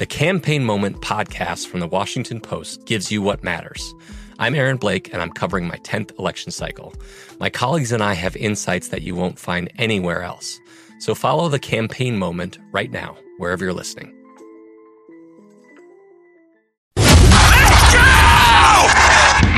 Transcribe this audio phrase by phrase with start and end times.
[0.00, 3.94] the Campaign Moment podcast from the Washington Post gives you what matters.
[4.38, 6.94] I'm Aaron Blake, and I'm covering my 10th election cycle.
[7.38, 10.58] My colleagues and I have insights that you won't find anywhere else.
[11.00, 14.14] So follow the Campaign Moment right now, wherever you're listening.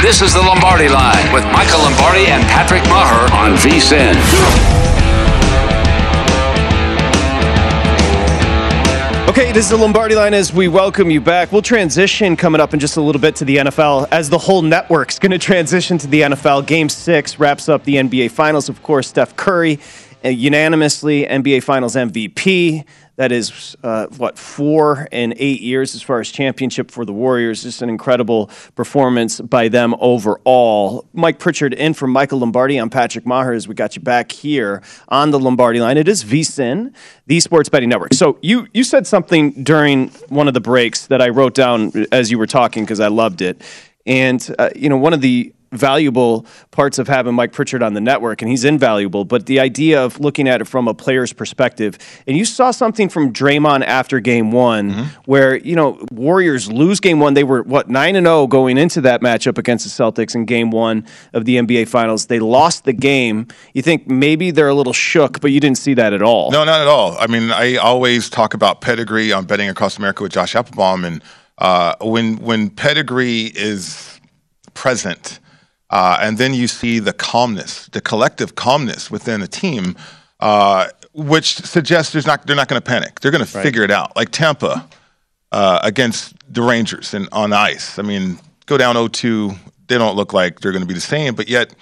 [0.03, 4.72] This is the Lombardi Line with Michael Lombardi and Patrick Meagher on VSIN.
[9.33, 11.53] Okay, this is the Lombardi line as we welcome you back.
[11.53, 14.61] We'll transition coming up in just a little bit to the NFL as the whole
[14.61, 16.67] network's going to transition to the NFL.
[16.67, 18.69] Game six wraps up the NBA Finals.
[18.69, 19.81] Of course, Steph Curry,
[20.23, 22.85] uh, unanimously NBA Finals MVP.
[23.17, 27.63] That is, uh, what, four and eight years as far as championship for the Warriors.
[27.63, 31.07] Just an incredible performance by them overall.
[31.13, 32.79] Mike Pritchard in for Michael Lombardi.
[32.79, 35.99] I'm Patrick Meagher as we got you back here on the Lombardi line.
[35.99, 36.95] It is VSIN,
[37.27, 38.15] the Sports Betting Network.
[38.15, 42.31] So you, you said something during one of the breaks that I wrote down as
[42.31, 43.61] you were talking because I loved it.
[44.07, 48.01] And, uh, you know, one of the valuable parts of having Mike Pritchard on the
[48.01, 49.25] network, and he's invaluable.
[49.25, 53.09] But the idea of looking at it from a player's perspective, and you saw something
[53.09, 55.03] from Draymond after Game One, mm-hmm.
[55.25, 57.35] where you know Warriors lose Game One.
[57.35, 60.45] They were what nine and zero oh going into that matchup against the Celtics in
[60.45, 62.27] Game One of the NBA Finals.
[62.27, 63.49] They lost the game.
[63.73, 66.51] You think maybe they're a little shook, but you didn't see that at all.
[66.51, 67.17] No, not at all.
[67.19, 71.23] I mean, I always talk about pedigree on betting across America with Josh Appelbaum, and
[71.59, 74.21] uh, when when pedigree is
[74.75, 75.39] present
[75.93, 79.95] uh, and then you see the calmness, the collective calmness within a team,
[80.41, 83.21] uh, which suggests there's not, they're not going to panic.
[83.21, 84.17] They're going to figure it out.
[84.17, 84.89] Like Tampa
[85.53, 87.99] uh, against the Rangers and on ice.
[87.99, 89.57] I mean, go down 0-2.
[89.89, 91.75] They don't look like they're going to be the same, but yet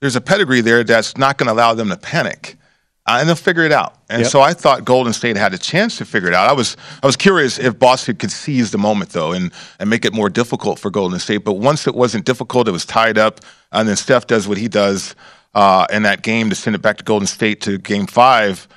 [0.00, 2.56] there's a pedigree there that's not going to allow them to panic
[3.06, 3.94] uh, and they'll figure it out.
[4.08, 4.30] And yep.
[4.30, 6.48] so I thought Golden State had a chance to figure it out.
[6.48, 10.04] I was I was curious if Boston could seize the moment though and and make
[10.04, 11.38] it more difficult for Golden State.
[11.38, 13.40] But once it wasn't difficult, it was tied up,
[13.72, 15.14] and then Steph does what he does
[15.54, 18.68] uh, in that game to send it back to Golden State to Game Five.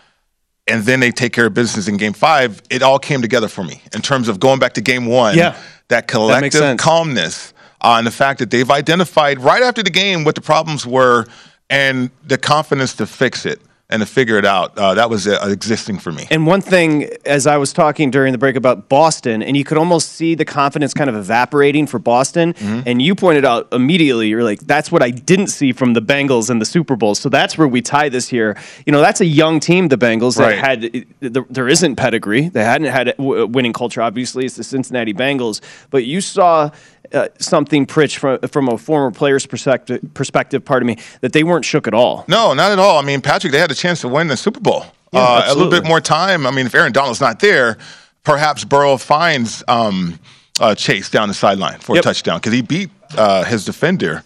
[0.67, 2.61] And then they take care of business in game five.
[2.69, 5.35] It all came together for me in terms of going back to game one.
[5.35, 5.57] Yeah,
[5.87, 10.23] that collective that calmness uh, and the fact that they've identified right after the game
[10.23, 11.25] what the problems were
[11.71, 13.59] and the confidence to fix it
[13.89, 14.77] and to figure it out.
[14.77, 16.27] Uh, that was uh, existing for me.
[16.29, 19.77] And one thing, as I was talking during the break about Boston, and you could
[19.77, 22.53] almost see the confidence kind of evaporating for Boston.
[22.53, 22.81] Mm-hmm.
[22.85, 26.51] And you pointed out immediately, you're like, that's what I didn't see from the Bengals
[26.51, 27.15] in the Super Bowl.
[27.15, 28.55] So that's where we tie this here.
[28.85, 30.81] You know, that's a young team, the Bengals, that right.
[30.81, 32.49] had, there isn't pedigree.
[32.49, 34.45] They hadn't had a winning culture, obviously.
[34.45, 35.61] It's the Cincinnati Bengals.
[35.89, 36.69] But you saw
[37.13, 41.65] uh, something, Pritch, from, from a former player's perspective, perspective, pardon me, that they weren't
[41.65, 42.25] shook at all.
[42.27, 42.97] No, not at all.
[42.97, 44.85] I mean, Patrick, they had a chance to win the Super Bowl.
[45.11, 46.45] Yeah, uh, a little bit more time.
[46.45, 47.77] I mean, if Aaron Donald's not there,
[48.23, 50.19] perhaps Burrow finds um,
[50.59, 52.03] uh, Chase down the sideline for yep.
[52.03, 54.23] a touchdown because he beat uh, his defender.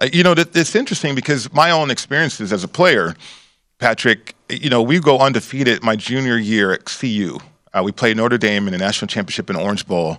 [0.00, 3.16] Uh, you know, it's interesting because my own experiences as a player,
[3.78, 7.38] Patrick, you know, we go undefeated my junior year at CU.
[7.72, 10.18] Uh, we played Notre Dame in the national championship in Orange Bowl.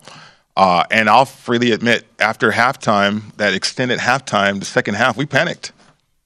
[0.58, 5.72] Uh, and I'll freely admit, after halftime, that extended halftime, the second half, we panicked.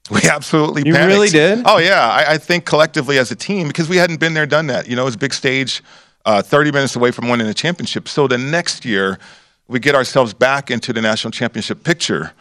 [0.10, 0.88] We absolutely panicked.
[0.88, 1.14] you panicked.
[1.14, 1.64] really did?
[1.66, 2.10] Oh, yeah.
[2.10, 4.88] I, I, think collectively as a team, because we hadn't been there, done that.
[4.88, 5.84] You know, it was a big stage,
[6.26, 8.08] uh, 30 minutes away from winning the championship.
[8.08, 9.20] So the next year,
[9.68, 12.34] we get ourselves back into the national championship picture.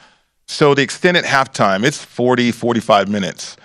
[0.47, 3.57] So the extended halftime, it's 40, 45 minutes.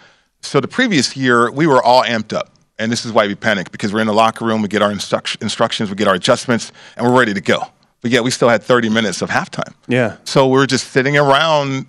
[0.42, 2.52] So the previous year, we were all amped up.
[2.78, 4.92] And this is why we panicked, because we're in the locker room, we get our
[4.92, 7.68] instruc- instructions, we get our adjustments, and we're ready to go
[8.02, 9.74] but yet we still had 30 minutes of halftime.
[9.88, 10.18] Yeah.
[10.24, 11.88] So we are just sitting around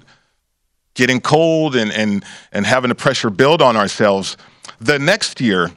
[0.95, 4.37] getting cold and, and, and having the pressure build on ourselves.
[4.81, 5.71] The next year,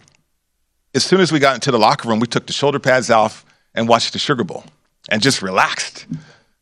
[0.95, 3.45] as soon as we got into the locker room, we took the shoulder pads off
[3.75, 4.63] and watched the Sugar Bowl
[5.09, 6.05] and just relaxed.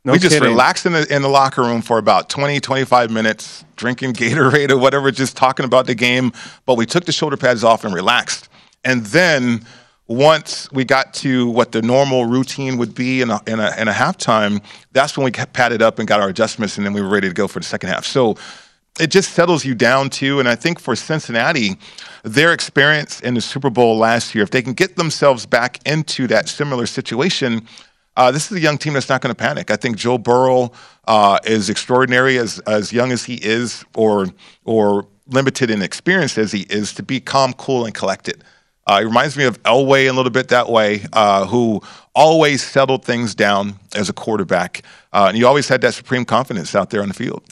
[0.04, 0.50] No we just kidding.
[0.50, 4.78] relaxed in the, in the locker room for about 20, 25 minutes, drinking Gatorade or
[4.78, 6.34] whatever, just talking about the game.
[6.66, 8.50] But we took the shoulder pads off and relaxed.
[8.84, 9.66] And then
[10.12, 13.88] once we got to what the normal routine would be in a, in a, in
[13.88, 14.62] a halftime,
[14.92, 17.34] that's when we padded up and got our adjustments, and then we were ready to
[17.34, 18.06] go for the second half.
[18.06, 18.36] So
[19.00, 20.40] it just settles you down too.
[20.40, 21.78] And I think for Cincinnati,
[22.24, 26.28] their experience in the Super Bowl last year, if they can get themselves back into
[26.28, 27.68] that similar situation,
[28.18, 29.72] uh, this is a young team that's not going to panic.
[29.72, 30.72] I think Joe Burrow
[31.08, 34.28] uh, is extraordinary as as young as he is, or
[34.66, 38.44] or limited in experience as he is, to be calm, cool, and collected.
[38.88, 41.82] Uh, it reminds me of Elway a little bit that way, uh, who
[42.16, 44.84] always settled things down as a quarterback,
[45.14, 47.44] uh, and he always had that supreme confidence out there on the field.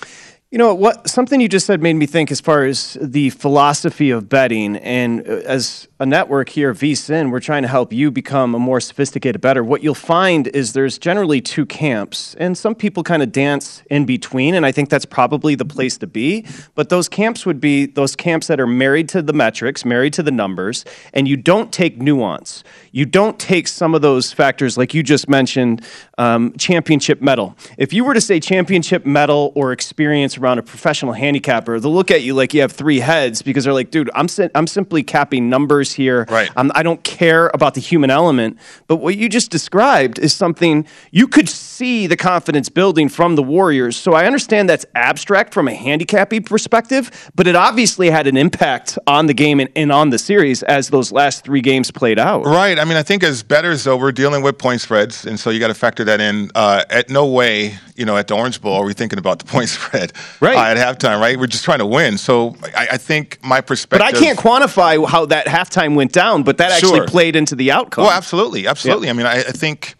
[0.51, 1.07] You know what?
[1.07, 5.21] Something you just said made me think as far as the philosophy of betting, and
[5.21, 9.41] uh, as a network here, VSIN, we're trying to help you become a more sophisticated
[9.41, 9.63] bettor.
[9.63, 14.05] What you'll find is there's generally two camps, and some people kind of dance in
[14.05, 16.47] between, and I think that's probably the place to be.
[16.73, 20.23] But those camps would be those camps that are married to the metrics, married to
[20.23, 22.63] the numbers, and you don't take nuance.
[22.91, 25.85] You don't take some of those factors, like you just mentioned,
[26.17, 27.55] um, championship medal.
[27.77, 32.11] If you were to say championship medal or experience around a professional handicapper, they'll look
[32.11, 35.03] at you like you have three heads because they're like, dude, I'm, si- I'm simply
[35.03, 36.25] capping numbers here.
[36.29, 36.49] Right.
[36.55, 38.57] I'm, I don't care about the human element.
[38.87, 43.43] But what you just described is something you could see the confidence building from the
[43.43, 43.95] Warriors.
[43.95, 48.97] So I understand that's abstract from a handicapping perspective, but it obviously had an impact
[49.05, 52.45] on the game and, and on the series as those last three games played out.
[52.45, 52.78] Right.
[52.79, 55.59] I mean, I think as bettors, though, we're dealing with point spreads, and so you
[55.59, 56.49] got to factor that in.
[56.55, 59.45] Uh, at no way, you know, at the Orange Bowl, are we thinking about the
[59.45, 60.55] point spread Right.
[60.55, 61.37] uh, at halftime, right?
[61.39, 62.17] We're just trying to win.
[62.17, 63.99] So I, I think my perspective.
[64.05, 67.07] But I can't quantify how that halftime went down, but that actually Sure.
[67.07, 68.05] played into the outcome.
[68.05, 69.09] Well, absolutely, absolutely.
[69.09, 69.95] I mean, I, I think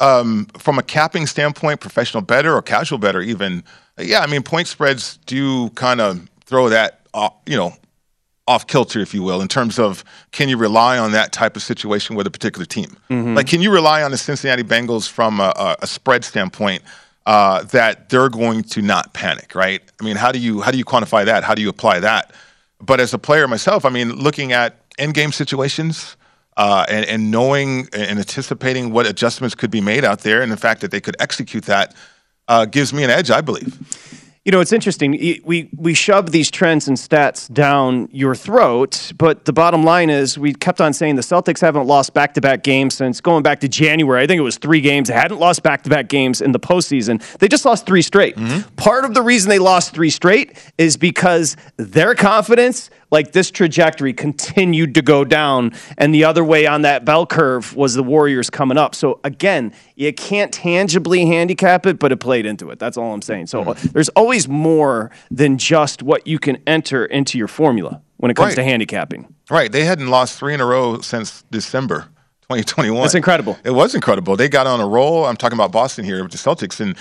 [0.00, 3.64] um, from a capping standpoint, professional bettor or casual bettor, even,
[3.98, 7.74] yeah, I mean, point spreads do kind of throw that, off, you know,
[8.52, 11.62] off kilter, if you will, in terms of can you rely on that type of
[11.62, 12.90] situation with a particular team?
[13.34, 16.82] Like, can you rely on the Cincinnati Bengals from a, a, a spread standpoint?
[17.24, 19.80] Uh, that they're going to not panic, right?
[20.00, 21.44] I mean, how do you how do you quantify that?
[21.44, 22.34] How do you apply that?
[22.80, 26.16] But as a player myself, I mean, looking at end game situations
[26.56, 30.56] uh, and, and knowing and anticipating what adjustments could be made out there, and the
[30.56, 31.94] fact that they could execute that
[32.48, 33.78] uh, gives me an edge, I believe.
[34.44, 35.12] You know, it's interesting.
[35.44, 40.36] We we shove these trends and stats down your throat, but the bottom line is
[40.36, 43.60] we kept on saying the Celtics haven't lost back to back games since going back
[43.60, 44.20] to January.
[44.20, 45.06] I think it was three games.
[45.06, 47.22] They hadn't lost back to back games in the postseason.
[47.38, 48.34] They just lost three straight.
[48.34, 48.74] Mm-hmm.
[48.74, 54.12] Part of the reason they lost three straight is because their confidence, like this trajectory,
[54.12, 58.50] continued to go down, and the other way on that bell curve was the Warriors
[58.50, 58.94] coming up.
[58.96, 62.78] So again, you can't tangibly handicap it, but it played into it.
[62.80, 63.46] That's all I'm saying.
[63.46, 63.88] So Mm-hmm.
[63.92, 68.48] there's always more than just what you can enter into your formula when it comes
[68.48, 68.54] Right.
[68.56, 69.32] to handicapping.
[69.50, 69.70] Right.
[69.70, 72.08] They hadn't lost three in a row since December
[72.48, 73.02] 2021.
[73.02, 73.58] That's incredible.
[73.62, 74.36] It was incredible.
[74.36, 75.26] They got on a roll.
[75.26, 76.80] I'm talking about Boston here with the Celtics.
[76.80, 76.96] And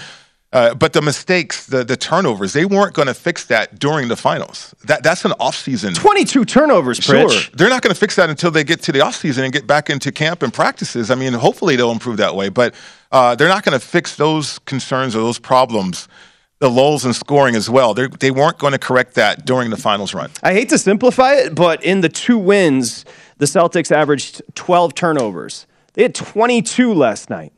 [0.53, 4.15] uh, but the mistakes, the the turnovers, they weren't going to fix that during the
[4.17, 4.75] finals.
[4.85, 5.95] That that's an offseason.
[5.95, 7.29] 22 turnovers, Sure.
[7.53, 9.89] They're not going to fix that until they get to the offseason and get back
[9.89, 11.09] into camp and practices.
[11.09, 12.75] I mean, hopefully they'll improve that way, but
[13.11, 16.07] uh, they're not going to fix those concerns or those problems,
[16.59, 17.93] the lulls in scoring as well.
[17.93, 20.31] They're, they weren't going to correct that during the finals run.
[20.43, 23.05] I hate to simplify it, but in the two wins,
[23.37, 25.65] the Celtics averaged 12 turnovers.
[25.93, 27.51] They had 22 last night.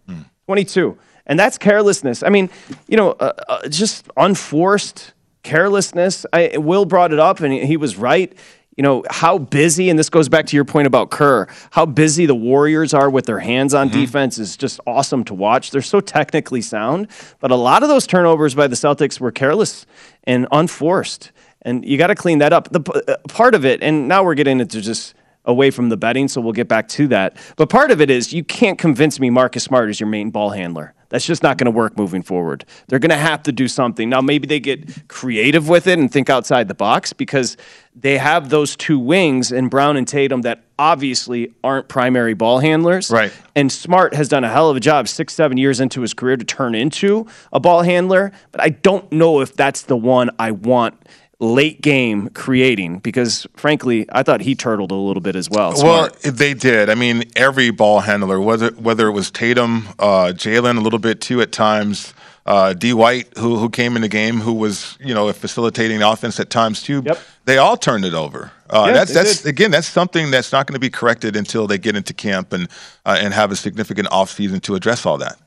[0.48, 0.98] 22.
[1.26, 2.24] And that's carelessness.
[2.24, 2.50] I mean,
[2.88, 5.14] you know, uh, uh, just unforced
[5.44, 6.26] carelessness.
[6.34, 8.38] I, Will brought it up, and he was right.
[8.76, 12.26] You know, how busy, and this goes back to your point about Kerr, how busy
[12.26, 15.70] the Warriors are with their hands on defense is just awesome to watch.
[15.70, 17.08] They're so technically sound,
[17.40, 19.86] but a lot of those turnovers by the Celtics were careless
[20.24, 21.32] and unforced
[21.64, 22.70] and you got to clean that up.
[22.70, 25.16] The uh, part of it, and now we're getting into just
[25.46, 27.38] away from the betting, so we'll get back to that.
[27.56, 30.52] But part of it is you can't convince me Marcus Smart is your main ball
[30.52, 30.94] handler.
[31.14, 32.66] That's just not going to work moving forward.
[32.88, 34.10] They're going to have to do something.
[34.10, 37.56] Now, maybe they get creative with it and think outside the box because
[37.96, 43.12] they have those two wings in Brown and Tatum that obviously aren't primary ball handlers.
[43.12, 43.32] Right.
[43.56, 46.36] And Smart has done a hell of a job six, seven years into his career
[46.36, 48.32] to turn into a ball handler.
[48.52, 50.96] But I don't know if that's the one I want
[51.44, 55.74] late game creating because, frankly, I thought he turtled a little bit as well.
[55.76, 56.90] Well, they did.
[56.90, 61.22] I mean, every ball handler, whether whether it was Tatum, uh, Jalen, a little bit
[61.22, 62.14] too at times,
[62.46, 62.94] uh, D.
[62.94, 66.50] White, who who came in the game, who was you know facilitating the offense at
[66.50, 67.04] times too.
[67.06, 67.20] Yep.
[67.46, 68.52] They all turned it over.
[68.70, 69.50] Uh, Yeah, that's that's did.
[69.50, 72.68] again that's something that's not going to be corrected until they get into camp and
[73.06, 75.38] uh, and have a significant offseason to address all that.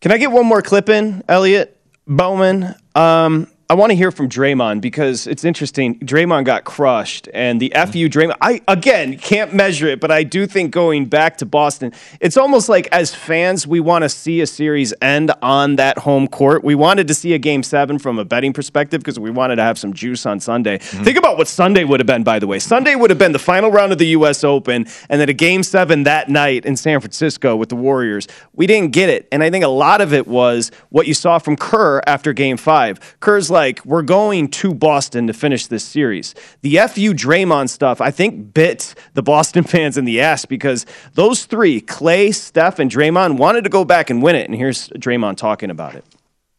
[0.00, 2.74] Can I get one more clip in, Elliot Bowman?
[2.94, 5.98] Um, I want to hear from Draymond because it's interesting.
[6.00, 8.36] Draymond got crushed, and the FU Draymond.
[8.38, 12.68] I again can't measure it, but I do think going back to Boston, it's almost
[12.68, 16.62] like as fans we want to see a series end on that home court.
[16.62, 19.62] We wanted to see a game seven from a betting perspective because we wanted to
[19.62, 20.76] have some juice on Sunday.
[20.76, 21.04] Mm-hmm.
[21.04, 22.24] Think about what Sunday would have been.
[22.24, 24.44] By the way, Sunday would have been the final round of the U.S.
[24.44, 28.28] Open, and then a game seven that night in San Francisco with the Warriors.
[28.52, 31.38] We didn't get it, and I think a lot of it was what you saw
[31.38, 33.16] from Kerr after Game Five.
[33.20, 36.34] Kerr's like like we're going to Boston to finish this series.
[36.62, 41.44] The FU Draymond stuff, I think, bit the Boston fans in the ass because those
[41.44, 44.48] three, Clay, Steph, and Draymond, wanted to go back and win it.
[44.48, 46.04] And here's Draymond talking about it.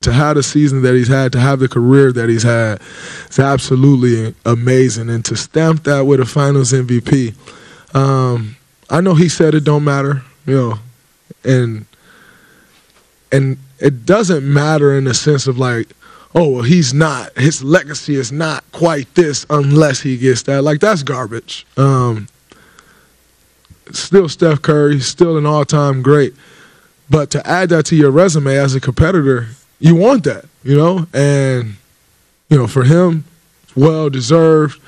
[0.02, 2.82] To have the season that he's had, to have the career that he's had,
[3.26, 5.10] it's absolutely amazing.
[5.10, 7.34] And to stamp that with a Finals MVP,
[7.94, 8.56] um,
[8.90, 10.80] I know he said it don't matter, you know,
[11.44, 11.86] and
[13.32, 15.88] and it doesn't matter in the sense of like
[16.36, 20.64] oh, well, he's not, his legacy is not quite this unless he gets that.
[20.64, 21.66] Like, that's garbage.
[21.78, 22.28] Um,
[23.92, 26.34] still Steph Curry, still an all time great.
[27.10, 29.50] But to add that to your resume as a competitor,
[29.80, 31.08] you want that, you know?
[31.14, 31.76] And,
[32.50, 33.26] you know, for him,
[33.76, 34.82] well deserved.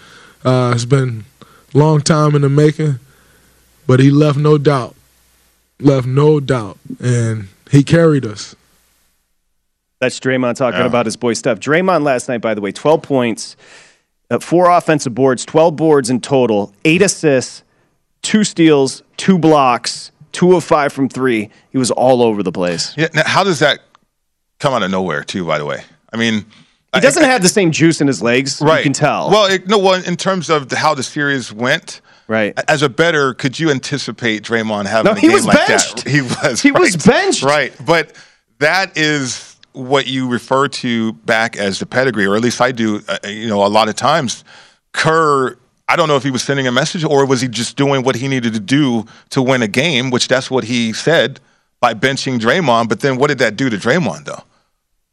[0.44, 1.26] Uh, it's been
[1.74, 3.00] a long time in the making,
[3.86, 4.96] but he left no doubt.
[5.80, 6.80] Left no doubt.
[7.00, 8.56] And he carried us.
[10.00, 10.86] That's Draymond talking yeah.
[10.86, 11.60] about his boy stuff.
[11.60, 13.56] Draymond last night, by the way, 12 points,
[14.30, 17.64] uh, four offensive boards, 12 boards in total, eight assists,
[18.22, 21.50] two steals, two blocks, two of five from three.
[21.72, 22.96] He was all over the place.
[22.98, 23.08] Yeah.
[23.14, 23.80] Now, how does that
[24.60, 25.46] come out of nowhere, too?
[25.46, 26.46] By the way, I mean.
[26.94, 28.62] He doesn't I, have the same juice in his legs.
[28.62, 28.78] Right.
[28.78, 29.30] You can tell.
[29.30, 29.78] Well, it, no.
[29.78, 32.60] Well, in terms of how the series went, Right.
[32.68, 36.06] As a bettor, could you anticipate Draymond having no, a game like benched.
[36.06, 36.10] that?
[36.12, 36.62] He was.
[36.62, 36.80] He right.
[36.80, 37.44] was benched.
[37.44, 37.74] Right.
[37.86, 38.16] But
[38.60, 43.02] that is what you refer to back as the pedigree, or at least I do.
[43.08, 44.44] Uh, you know, a lot of times,
[44.92, 45.58] Kerr.
[45.88, 48.16] I don't know if he was sending a message or was he just doing what
[48.16, 51.40] he needed to do to win a game, which that's what he said
[51.80, 52.90] by benching Draymond.
[52.90, 54.42] But then what did that do to Draymond though?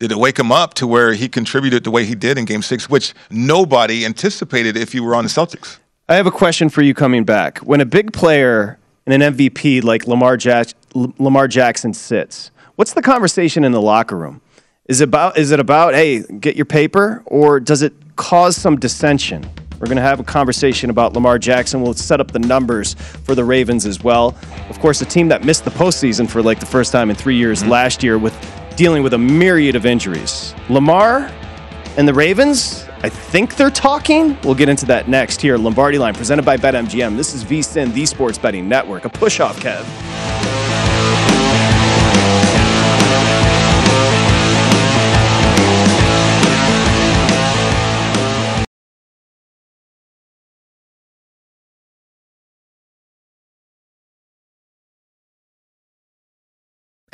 [0.00, 2.62] Did it wake him up to where he contributed the way he did in game
[2.62, 5.78] six, which nobody anticipated if you were on the Celtics?
[6.08, 7.58] I have a question for you coming back.
[7.58, 13.02] When a big player and an MVP like Lamar, Jack- Lamar Jackson sits, what's the
[13.02, 14.40] conversation in the locker room?
[14.86, 18.76] Is it about is it about hey, get your paper or does it cause some
[18.76, 19.48] dissension?
[19.78, 21.82] We're going to have a conversation about Lamar Jackson.
[21.82, 24.36] We'll set up the numbers for the Ravens as well.
[24.68, 27.36] Of course, a team that missed the postseason for like the first time in three
[27.36, 27.70] years mm-hmm.
[27.70, 28.34] last year with
[28.76, 30.52] dealing with a myriad of injuries.
[30.68, 31.30] Lamar
[31.96, 34.36] and the Ravens, I think they're talking.
[34.42, 35.58] We'll get into that next here.
[35.58, 37.16] Lombardi Line presented by BetMGM.
[37.16, 39.04] This is VSIN, the Sports Betting Network.
[39.04, 40.11] A push off, Kev.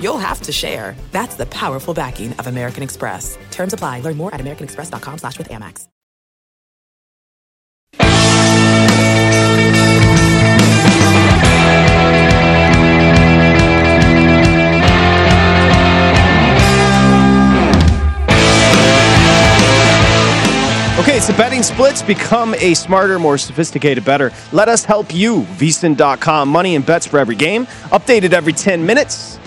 [0.00, 0.96] you'll have to share.
[1.12, 3.38] That's the powerful backing of American Express.
[3.50, 4.00] Terms apply.
[4.00, 5.86] Learn more at americanexpress.com slash with Amex.
[20.98, 22.02] Okay, so betting splits.
[22.02, 24.32] Become a smarter, more sophisticated, better.
[24.52, 25.42] Let us help you.
[25.42, 26.48] VSIN.com.
[26.48, 27.66] Money and bets for every game.
[27.92, 29.38] Updated every 10 minutes.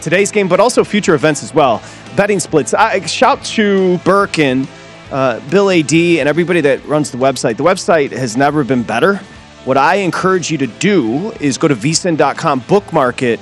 [0.00, 1.82] Today's game, but also future events as well.
[2.16, 2.74] Betting splits.
[2.74, 4.68] I shout to Burke and
[5.10, 7.56] uh, Bill AD and everybody that runs the website.
[7.56, 9.16] The website has never been better.
[9.64, 13.40] What I encourage you to do is go to vsin.com, bookmark it,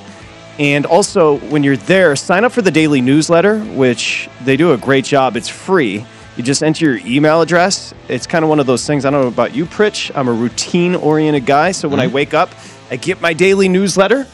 [0.58, 4.76] and also when you're there, sign up for the daily newsletter, which they do a
[4.76, 5.36] great job.
[5.36, 6.04] It's free.
[6.36, 7.94] You just enter your email address.
[8.08, 9.04] It's kind of one of those things.
[9.04, 10.10] I don't know about you, Pritch.
[10.14, 11.72] I'm a routine oriented guy.
[11.72, 12.50] So when I wake up,
[12.90, 14.26] I get my daily newsletter.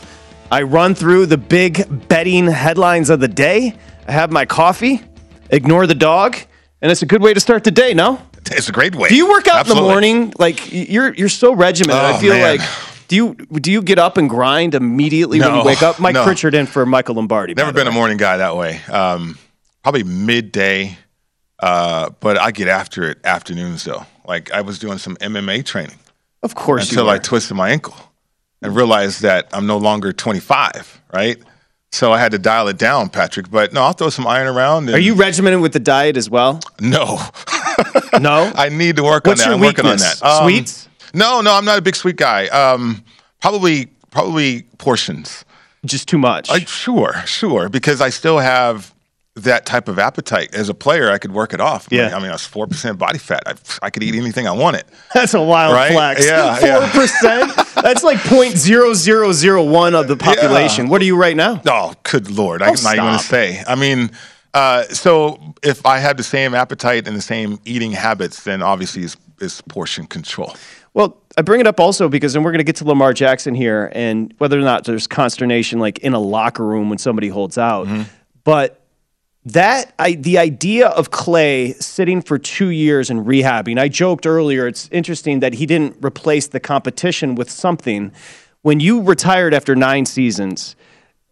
[0.54, 3.75] I run through the big betting headlines of the day.
[4.06, 5.02] I have my coffee,
[5.50, 6.37] ignore the dog,
[6.80, 8.23] and it's a good way to start the day, no?
[8.52, 9.08] It's a great way.
[9.08, 10.32] Do you work out in the morning?
[10.38, 12.04] Like you're you're so regimented.
[12.04, 12.58] I Oh, feel man.
[12.58, 12.68] like
[13.08, 15.99] do you do you get up and grind immediately when you wake up?
[15.99, 16.23] Mike no.
[16.23, 17.54] Pritchard in for Michael Lombardi.
[17.54, 18.80] Never been a morning guy that way.
[18.92, 19.37] Um,
[19.82, 20.96] probably midday,
[21.58, 24.06] uh, but I get after it afternoons though.
[24.25, 25.99] Like I was doing some MMA training
[26.44, 27.96] Of course until you I twisted my ankle
[28.64, 31.37] and realized that I'm no longer 25, right?
[31.92, 33.50] So I had to dial it down, Patrick.
[33.50, 34.88] But no, I'll throw some iron around.
[34.88, 36.59] And Are you regimented with the diet as well?
[36.80, 37.21] No,
[38.21, 38.52] No.
[38.56, 39.54] I need to work What's on that.
[39.54, 40.23] I'm working on that.
[40.23, 40.88] Um, Sweets?
[41.12, 42.47] No, no, I'm not a big sweet guy.
[42.49, 43.04] Um,
[43.40, 45.44] probably, probably portions.
[45.85, 46.50] Just too much.
[46.50, 48.94] I, sure, sure, because I still have
[49.37, 51.11] that type of appetite as a player.
[51.11, 51.88] I could work it off.
[51.91, 52.17] Yeah.
[52.17, 53.43] I mean, I was four percent body fat.
[53.47, 54.85] I, I could eat anything I wanted.
[55.14, 55.93] That's a wild Right?
[55.93, 56.25] flex.
[56.26, 56.93] Yeah, Four yeah.
[56.93, 57.53] percent.
[57.83, 60.88] That's like point zero zero zero one of the population.
[60.88, 61.61] What are you right now?
[61.67, 62.62] Oh, good lord!
[62.62, 63.62] Oh, I'm not even going to say.
[63.67, 64.11] I mean,
[64.55, 69.03] uh, so if I had the same appetite and the same eating habits, then obviously
[69.03, 70.55] it's, it's portion control.
[70.95, 73.57] Well, I bring it up also because, and we're going to get to Lamar Jackson
[73.57, 77.59] here, and whether or not there's consternation like in a locker room when somebody holds
[77.59, 78.03] out, Mm-hmm.
[78.45, 78.81] but
[79.47, 83.79] that I, the idea of Clay sitting for two years and rehabbing.
[83.79, 84.67] I joked earlier.
[84.67, 88.11] It's interesting that he didn't replace the competition with something.
[88.63, 90.76] When you retired after nine seasons,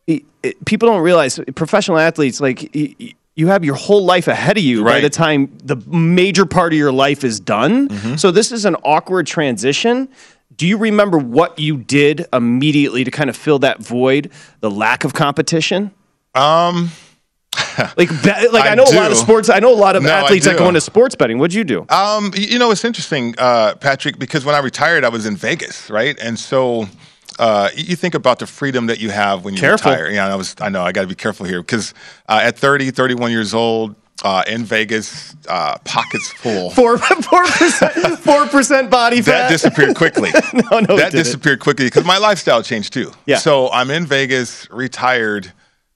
[0.07, 2.71] it- it- people don't realize professional athletes like.
[2.75, 6.75] y- you have your whole life ahead of you by the time the major part
[6.75, 7.89] of your life is done.
[7.89, 8.17] Mm-hmm.
[8.17, 10.09] So this is an awkward transition.
[10.55, 15.05] Do you remember what you did immediately to kind of fill that void, the lack
[15.05, 15.93] of competition?
[16.35, 16.91] Um,
[17.97, 19.49] Like, be- like I, I know a lot of sports.
[19.49, 21.39] I know a lot of No, athletes that go into sports betting.
[21.39, 21.87] What'd you do?
[21.89, 25.91] Um, you know, it's interesting, uh, Patrick, because when I retired, I was in Vegas,
[25.91, 26.19] right?
[26.21, 26.87] And so
[27.39, 29.91] uh, you think about the freedom that you have when you Careful.
[29.91, 30.11] retire.
[30.11, 30.55] Yeah, I was.
[30.61, 30.83] I know.
[30.83, 31.95] I got to be careful here because
[32.29, 36.71] uh, at 30, 31 years old, uh, in Vegas, uh, pockets full.
[36.83, 39.33] Four percent four percent body fat.
[39.33, 40.31] that disappeared quickly.
[40.71, 43.13] no, no, that disappeared quickly because my lifestyle changed too.
[43.27, 43.39] Yeah.
[43.39, 45.53] So I'm in Vegas, retired,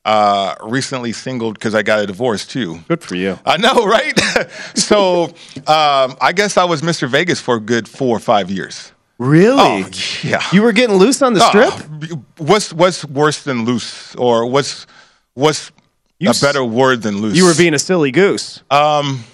[0.06, 2.78] uh, recently singled because I got a divorce too.
[2.88, 3.38] Good for you.
[3.44, 4.18] I know, right?
[4.74, 5.24] so
[5.66, 7.08] um, I guess I was Mr.
[7.08, 8.92] Vegas for a good four or five years.
[9.18, 9.58] Really?
[9.60, 9.90] Oh,
[10.22, 10.42] yeah.
[10.52, 11.72] You were getting loose on the strip.
[11.72, 14.86] Oh, what's what's worse than loose, or what's
[15.34, 15.72] what's
[16.18, 17.36] You a better word than loose?
[17.36, 18.62] You were being a silly goose.
[18.70, 19.24] um,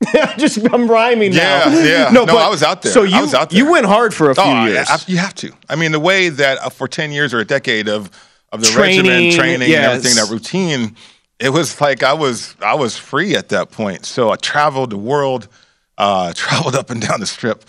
[0.38, 1.78] Just I'm rhyming Yeah, now.
[1.80, 2.10] yeah.
[2.10, 2.92] No, but I was out there.
[2.92, 3.58] So I you was out there.
[3.58, 4.86] you went hard for a few oh, years.
[4.88, 5.52] I- you have to.
[5.68, 8.10] I mean, the way that uh, for ten years or a decade of
[8.52, 9.84] of the Training, regimen, training, yes.
[9.84, 10.96] and everything, that routine,
[11.38, 14.04] it was like I was I was free at that point.
[14.06, 15.48] So I traveled the world,
[15.96, 17.64] uh, traveled up and down the strip.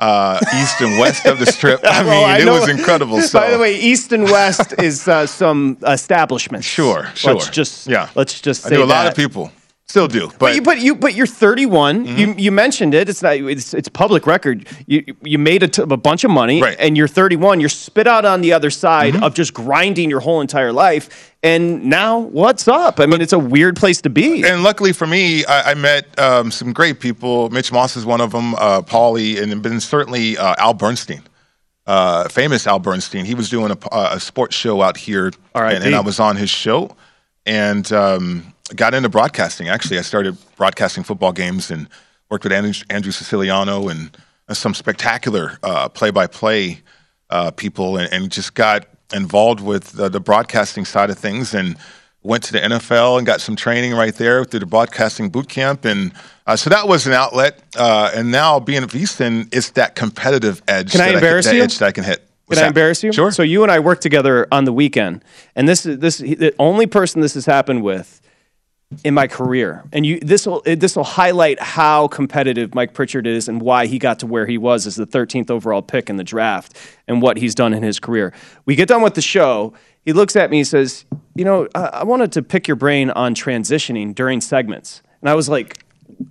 [0.00, 1.80] Uh, east and west of the strip.
[1.84, 3.20] I mean, I it know- was incredible.
[3.20, 3.38] So.
[3.40, 6.68] By the way, East and West is uh, some establishments.
[6.68, 7.34] Sure, sure.
[7.34, 8.08] Let's just Yeah.
[8.14, 9.50] Let's just I knew a lot of people
[9.88, 12.04] still do, But but, you, but you, but you're 31.
[12.06, 12.18] Mm-hmm.
[12.18, 13.08] You, you mentioned it.
[13.08, 13.36] It's not.
[13.36, 14.66] It's, it's public record.
[14.86, 16.74] You, you made a, t- a bunch of money, Right.
[16.74, 16.86] Mm-hmm.
[16.86, 17.60] and you're 31.
[17.60, 21.34] You're spit out on the other side of just grinding your whole entire life.
[21.42, 23.00] And now, what's up?
[23.00, 24.44] I mean, it's a weird place to be.
[24.44, 27.48] and luckily for me, I, I met um, some great people.
[27.48, 31.22] Mitch Moss is one of them, uh, Paulie, and then certainly uh, Al Bernstein,
[31.86, 33.24] uh, famous Al Bernstein.
[33.24, 36.50] He was doing a, a sports show out here, and, and I was on his
[36.50, 36.94] show,
[37.46, 39.68] and um, got into broadcasting.
[39.68, 41.88] Actually, I started broadcasting football games and
[42.30, 44.16] worked with Andrew, Andrew Siciliano and
[44.52, 46.80] some spectacular uh, play-by-play
[47.30, 51.76] uh, people, and, and just got involved with the broadcasting side of things and
[52.22, 55.84] went to the NFL and got some training right there through the broadcasting boot camp.
[55.84, 56.12] And
[56.46, 57.62] uh, so that was an outlet.
[57.76, 60.92] Uh, and now being at VSIN, it's that competitive edge.
[60.92, 61.62] Can I that embarrass that you?
[61.62, 62.24] edge that I can hit.
[62.46, 63.12] What's Can I embarrass you?
[63.12, 63.30] Sure.
[63.30, 65.22] So you and I worked together on the weekend,
[65.54, 68.22] and this is this the only person this has happened with
[69.04, 69.84] in my career.
[69.92, 73.98] And you this will this will highlight how competitive Mike Pritchard is and why he
[73.98, 76.74] got to where he was as the 13th overall pick in the draft
[77.06, 78.32] and what he's done in his career.
[78.64, 79.74] We get done with the show.
[80.04, 83.10] He looks at me and says, "You know, I, I wanted to pick your brain
[83.10, 85.84] on transitioning during segments." And I was like,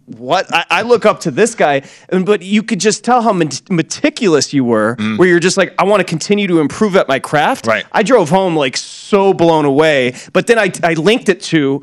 [0.05, 0.51] what?
[0.53, 3.69] I, I look up to this guy, and, but you could just tell how met-
[3.69, 7.19] meticulous you were, where you're just like, I want to continue to improve at my
[7.19, 7.65] craft.
[7.65, 7.69] Mm.
[7.69, 7.85] Right.
[7.91, 11.79] I drove home like so blown away, but then I, I linked it to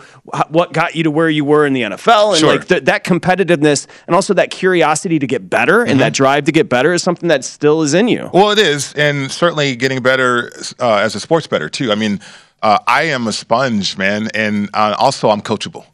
[0.48, 2.52] what got you to where you were in the NFL, and Sure.
[2.56, 5.98] like th- that competitiveness, and also that curiosity to get better, and Mm-hmm.
[6.00, 8.28] that drive to get better is something that still is in you.
[8.34, 11.92] Well, it is, and certainly getting bettor uh, as a sports better too.
[11.92, 12.20] I mean,
[12.62, 15.84] uh, I am a sponge, man, and uh, also I'm coachable.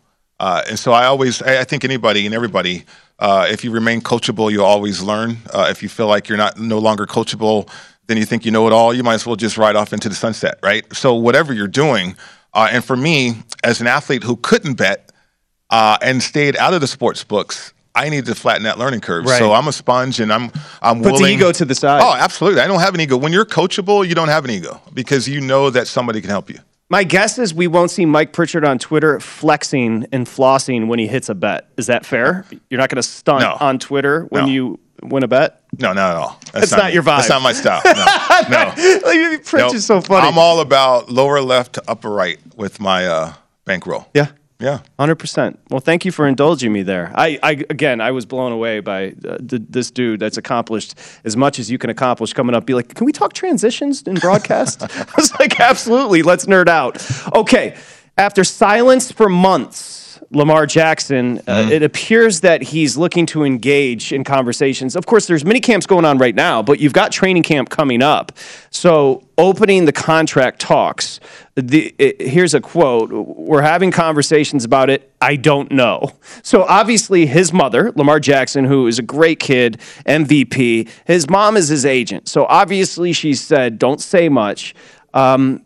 [0.40, 2.84] Uh, and so I always, I, think anybody and everybody,
[3.18, 5.36] uh, if you remain coachable, you'll always learn.
[5.52, 7.70] Uh, if you feel like you're not no longer coachable,
[8.06, 8.94] then you think you know it all.
[8.94, 10.82] You might as well just ride off into the sunset, right?
[10.96, 12.16] So whatever you're doing,
[12.54, 15.12] uh, and for me, as an athlete who couldn't bet
[15.68, 17.74] uh, and stayed out of the sports books.
[17.92, 19.26] I need to flatten that learning curve.
[19.26, 19.38] Right.
[19.38, 22.00] So I'm a sponge, and I'm I'm Puts the ego to the side.
[22.02, 22.60] Oh, absolutely.
[22.60, 23.16] I don't have an ego.
[23.16, 26.48] When you're coachable, you don't have an ego because you know that somebody can help
[26.48, 26.60] you.
[26.90, 31.06] My guess is we won't see Mike Pritchard on Twitter flexing and flossing when he
[31.06, 31.68] hits a bet.
[31.76, 32.44] Is that fair?
[32.68, 33.56] You're not going to stunt No.
[33.60, 34.50] on Twitter when No.
[34.50, 35.62] you win a bet?
[35.78, 36.40] No, not at all.
[36.52, 36.94] That's not me.
[36.94, 37.18] your vibe.
[37.18, 37.80] That's not my style.
[37.84, 37.92] No,
[38.50, 39.38] no.
[39.44, 39.76] Pritchard's Nope.
[39.82, 40.26] so funny.
[40.26, 43.32] I'm all about lower left to upper right with my uh,
[43.64, 44.08] bankroll.
[44.12, 44.26] yeah.
[44.60, 44.80] Yeah.
[44.98, 45.58] Hundred percent.
[45.70, 47.12] Well, thank you for indulging me there.
[47.14, 50.94] I, I again, I was blown away by uh, th- this dude that's accomplished
[51.24, 52.32] as much as you can accomplish.
[52.34, 54.82] Coming up, be like, can we talk transitions in broadcast?
[54.96, 56.22] I was like, absolutely.
[56.22, 57.02] Let's nerd out.
[57.34, 57.76] Okay.
[58.18, 64.22] After silence for months, Lamar Jackson, uh, it appears that he's looking to engage in
[64.22, 64.94] conversations.
[64.94, 68.00] Of course, there's many camps going on right now, but you've got training camp coming
[68.00, 68.30] up.
[68.70, 71.18] So, opening the contract talks.
[71.56, 75.12] The, it, here's a quote We're having conversations about it.
[75.20, 76.12] I don't know.
[76.42, 81.68] So, obviously, his mother, Lamar Jackson, who is a great kid, MVP, his mom is
[81.68, 82.28] his agent.
[82.28, 84.76] So, obviously, she said, don't say much.
[85.12, 85.64] Um,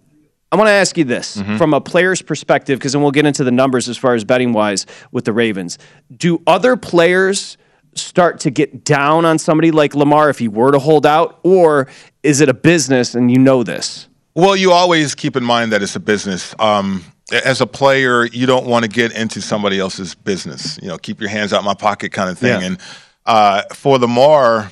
[0.54, 3.42] I want to ask you this from a player's perspective, because then we'll get into
[3.42, 5.78] the numbers as far as betting wise with the Ravens.
[6.16, 7.58] Do other players
[7.96, 11.88] start to get down on somebody like Lamar if he were to hold out, or
[12.22, 14.06] is it a business and you know this?
[14.36, 16.54] Well, you always keep in mind that it's a business.
[16.60, 20.78] Um, as a player, you don't want to get into somebody else's business.
[20.80, 22.60] You know, keep your hands out of my pocket kind of thing.
[22.60, 22.66] Yeah.
[22.68, 22.78] And
[23.26, 24.70] uh, for Lamar,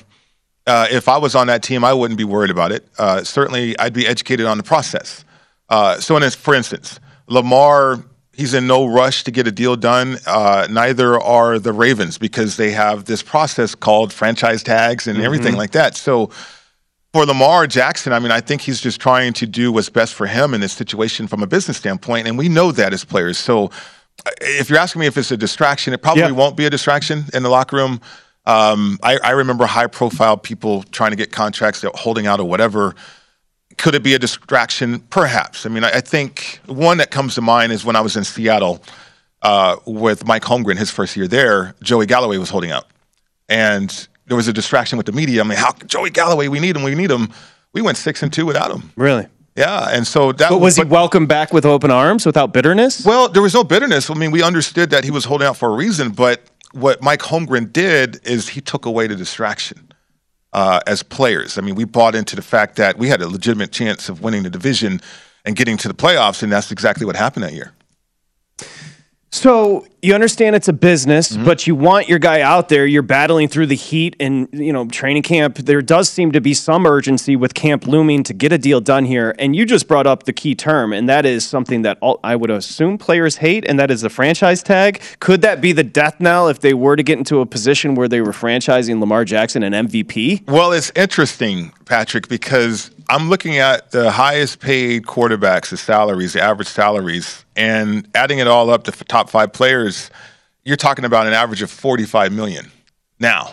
[0.65, 2.87] uh, if I was on that team, I wouldn't be worried about it.
[2.97, 5.25] Uh, certainly, I'd be educated on the process.
[5.73, 10.17] Uh, so, in, for instance, Lamar, he's in no rush to get a deal done.
[10.27, 15.55] Uh, neither are the Ravens because they have this process called franchise tags and everything
[15.55, 15.95] like that.
[15.95, 16.29] So,
[17.11, 20.27] for Lamar Jackson, I mean, I think he's just trying to do what's best for
[20.27, 23.37] him in this situation from a business standpoint, and we know that as players.
[23.39, 23.71] So,
[24.27, 26.31] uh, if you're asking me if it's a distraction, it probably Yeah.
[26.41, 27.99] won't be a distraction in the locker room.
[28.45, 32.93] Um, I, I remember high-profile people trying to get contracts, that holding out or whatever.
[33.77, 34.99] Could it be a distraction?
[35.09, 35.65] Perhaps.
[35.65, 38.23] I mean, I, I think one that comes to mind is when I was in
[38.23, 38.83] Seattle
[39.41, 41.75] uh, with Mike Holmgren, his first year there.
[41.81, 42.85] Joey Galloway was holding out,
[43.49, 45.41] and there was a distraction with the media.
[45.41, 46.47] I mean, how Joey Galloway?
[46.47, 46.83] We need him.
[46.83, 47.29] We need him.
[47.73, 48.91] We went six and two without him.
[48.95, 49.27] Really?
[49.55, 53.05] Yeah, and so that But was he welcomed back with open arms without bitterness?
[53.05, 54.09] well, there was no bitterness.
[54.09, 57.19] I mean, we understood that he was holding out for a reason, but what Mike
[57.19, 59.91] Holmgren did is he took away the distraction
[60.53, 61.57] uh, as players.
[61.57, 64.43] I mean, we bought into the fact that we had a legitimate chance of winning
[64.43, 65.01] the division
[65.45, 67.73] and getting to the playoffs, and that's exactly what happened that year.
[69.33, 71.45] So you understand it's a business, Mm-hmm.
[71.45, 72.85] but you want your guy out there.
[72.85, 75.57] You're battling through the heat and you know training camp.
[75.57, 79.05] There does seem to be some urgency with camp looming to get a deal done
[79.05, 79.33] here.
[79.39, 82.35] And you just brought up the key term, and that is something that all, I
[82.35, 85.01] would assume players hate, and that is the franchise tag.
[85.19, 88.07] Could that be the death knell if they were to get into a position where
[88.07, 90.47] they were franchising Lamar Jackson and MVP?
[90.47, 96.41] Well, it's interesting, Patrick, because I'm looking at the highest paid quarterbacks, the salaries, the
[96.41, 100.09] average salaries, and adding it all up to top five players,
[100.63, 102.71] you're talking about an average of 45 million
[103.19, 103.51] now.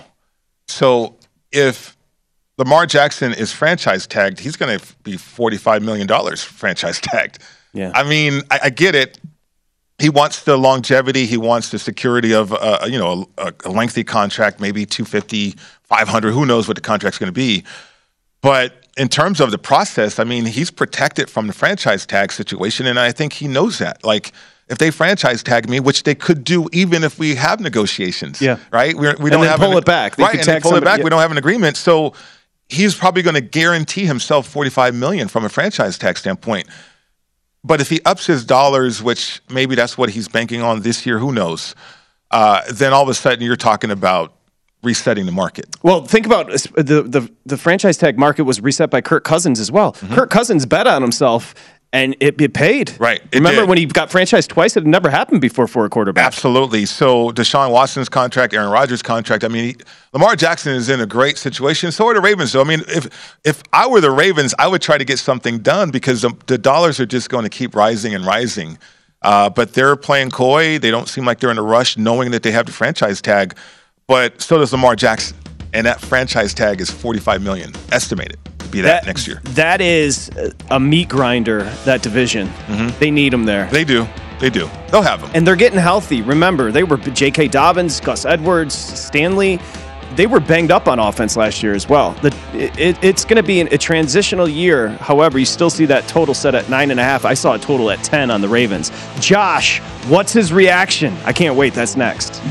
[0.68, 1.16] So
[1.52, 1.96] if
[2.58, 7.38] Lamar Jackson is franchise tagged, he's going to be 45 million dollars franchise tagged.
[7.72, 7.92] Yeah.
[7.94, 9.18] I mean, I, I get it.
[9.98, 11.26] He wants the longevity.
[11.26, 16.32] He wants the security of, uh, you know, a, a lengthy contract, maybe 250, 500.
[16.32, 17.64] Who knows what the contract's going to be?
[18.40, 22.86] But in terms of the process, I mean, he's protected from the franchise tag situation,
[22.86, 24.04] and I think he knows that.
[24.04, 24.32] Like,
[24.68, 28.58] if they franchise tag me, which they could do even if we have negotiations, Yeah.
[28.70, 28.94] right?
[28.94, 30.16] We're, we don't then have pull an- it back.
[30.16, 30.46] They right?
[30.48, 30.98] And pull it back.
[30.98, 31.04] yeah.
[31.04, 32.12] We don't have an agreement, so
[32.68, 36.68] he's probably going to guarantee himself 45 million from a franchise tag standpoint.
[37.64, 41.18] But if he ups his dollars, which maybe that's what he's banking on this year,
[41.18, 41.74] who knows?
[42.30, 44.34] Uh, then all of a sudden you're talking about
[44.83, 45.77] resetting the market.
[45.83, 49.71] Well, think about the, the the franchise tag market was reset by Kirk Cousins as
[49.71, 49.93] well.
[49.93, 50.14] Mm-hmm.
[50.14, 51.55] Kirk Cousins bet on himself
[51.93, 52.95] and it, it paid.
[53.01, 53.21] Right.
[53.33, 53.69] It Remember did.
[53.69, 54.77] when he got franchised twice?
[54.77, 56.25] It had never happened before for a quarterback.
[56.25, 56.87] Absolutely.
[56.87, 59.43] So Deshaun Watson's contract, Aaron Rodgers' contract.
[59.43, 59.77] I mean, he,
[60.12, 61.90] Lamar Jackson is in a great situation.
[61.90, 62.53] So are the Ravens.
[62.53, 65.59] So I mean, if if I were the Ravens, I would try to get something
[65.59, 68.79] done because the, the dollars are just going to keep rising and rising.
[69.23, 70.79] Uh, but they're playing coy.
[70.79, 73.57] They don't seem like they're in a rush, knowing that they have the franchise tag.
[74.11, 75.37] But so does Lamar Jackson,
[75.73, 79.40] and that franchise tag is forty-five million estimated to be that, next year.
[79.51, 80.33] That is
[80.68, 81.62] a meat grinder.
[81.85, 82.51] That division.
[82.99, 83.66] They need him there.
[83.66, 83.73] Mm-hmm.
[83.73, 84.09] They do.
[84.40, 84.68] They do.
[84.90, 85.31] They'll have them.
[85.33, 86.23] and they're getting healthy.
[86.23, 87.46] Remember, they were J.K.
[87.49, 89.61] Dobbins, Gus Edwards, Stanley.
[90.16, 92.14] They were banged up on offense last year as well.
[92.14, 94.88] The, it, it's going to be an, a transitional year.
[94.88, 97.25] However, you still see that total set at nine and a half.
[97.25, 98.90] I saw a total at ten on the Ravens.
[99.20, 101.16] Josh, what's his reaction?
[101.25, 101.75] I can't wait.
[101.75, 102.42] That's next.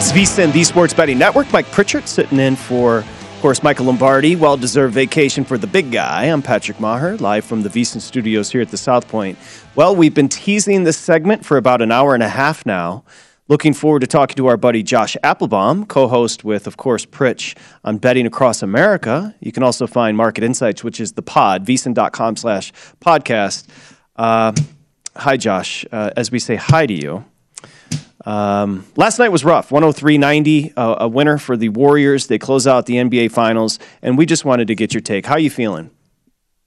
[0.00, 1.52] Lines, VSIN, the Sports Betting Network.
[1.52, 4.34] Mike Pritchard sitting in for, of course, Michael Lombardi.
[4.34, 6.24] Well deserved vacation for the big guy.
[6.24, 9.36] I'm Patrick Meagher, live from the VSIN studios here at the South Point.
[9.74, 13.04] Well, we've been teasing this segment for about an hour and a half now.
[13.48, 17.54] Looking forward to talking to our buddy Josh Appelbaum, co host with, of course, Pritch
[17.84, 19.34] on Betting Across America.
[19.40, 23.66] You can also find Market Insights, which is the pod, vsin.com slash podcast.
[24.16, 24.52] Uh,
[25.14, 25.84] hi, Josh.
[25.92, 27.26] Uh, as we say hi to you.
[28.30, 32.28] Um, last night was rough 103 90, uh, a winner for the Warriors.
[32.28, 35.26] They close out the NBA Finals, and we just wanted to get your take.
[35.26, 35.90] How are you feeling?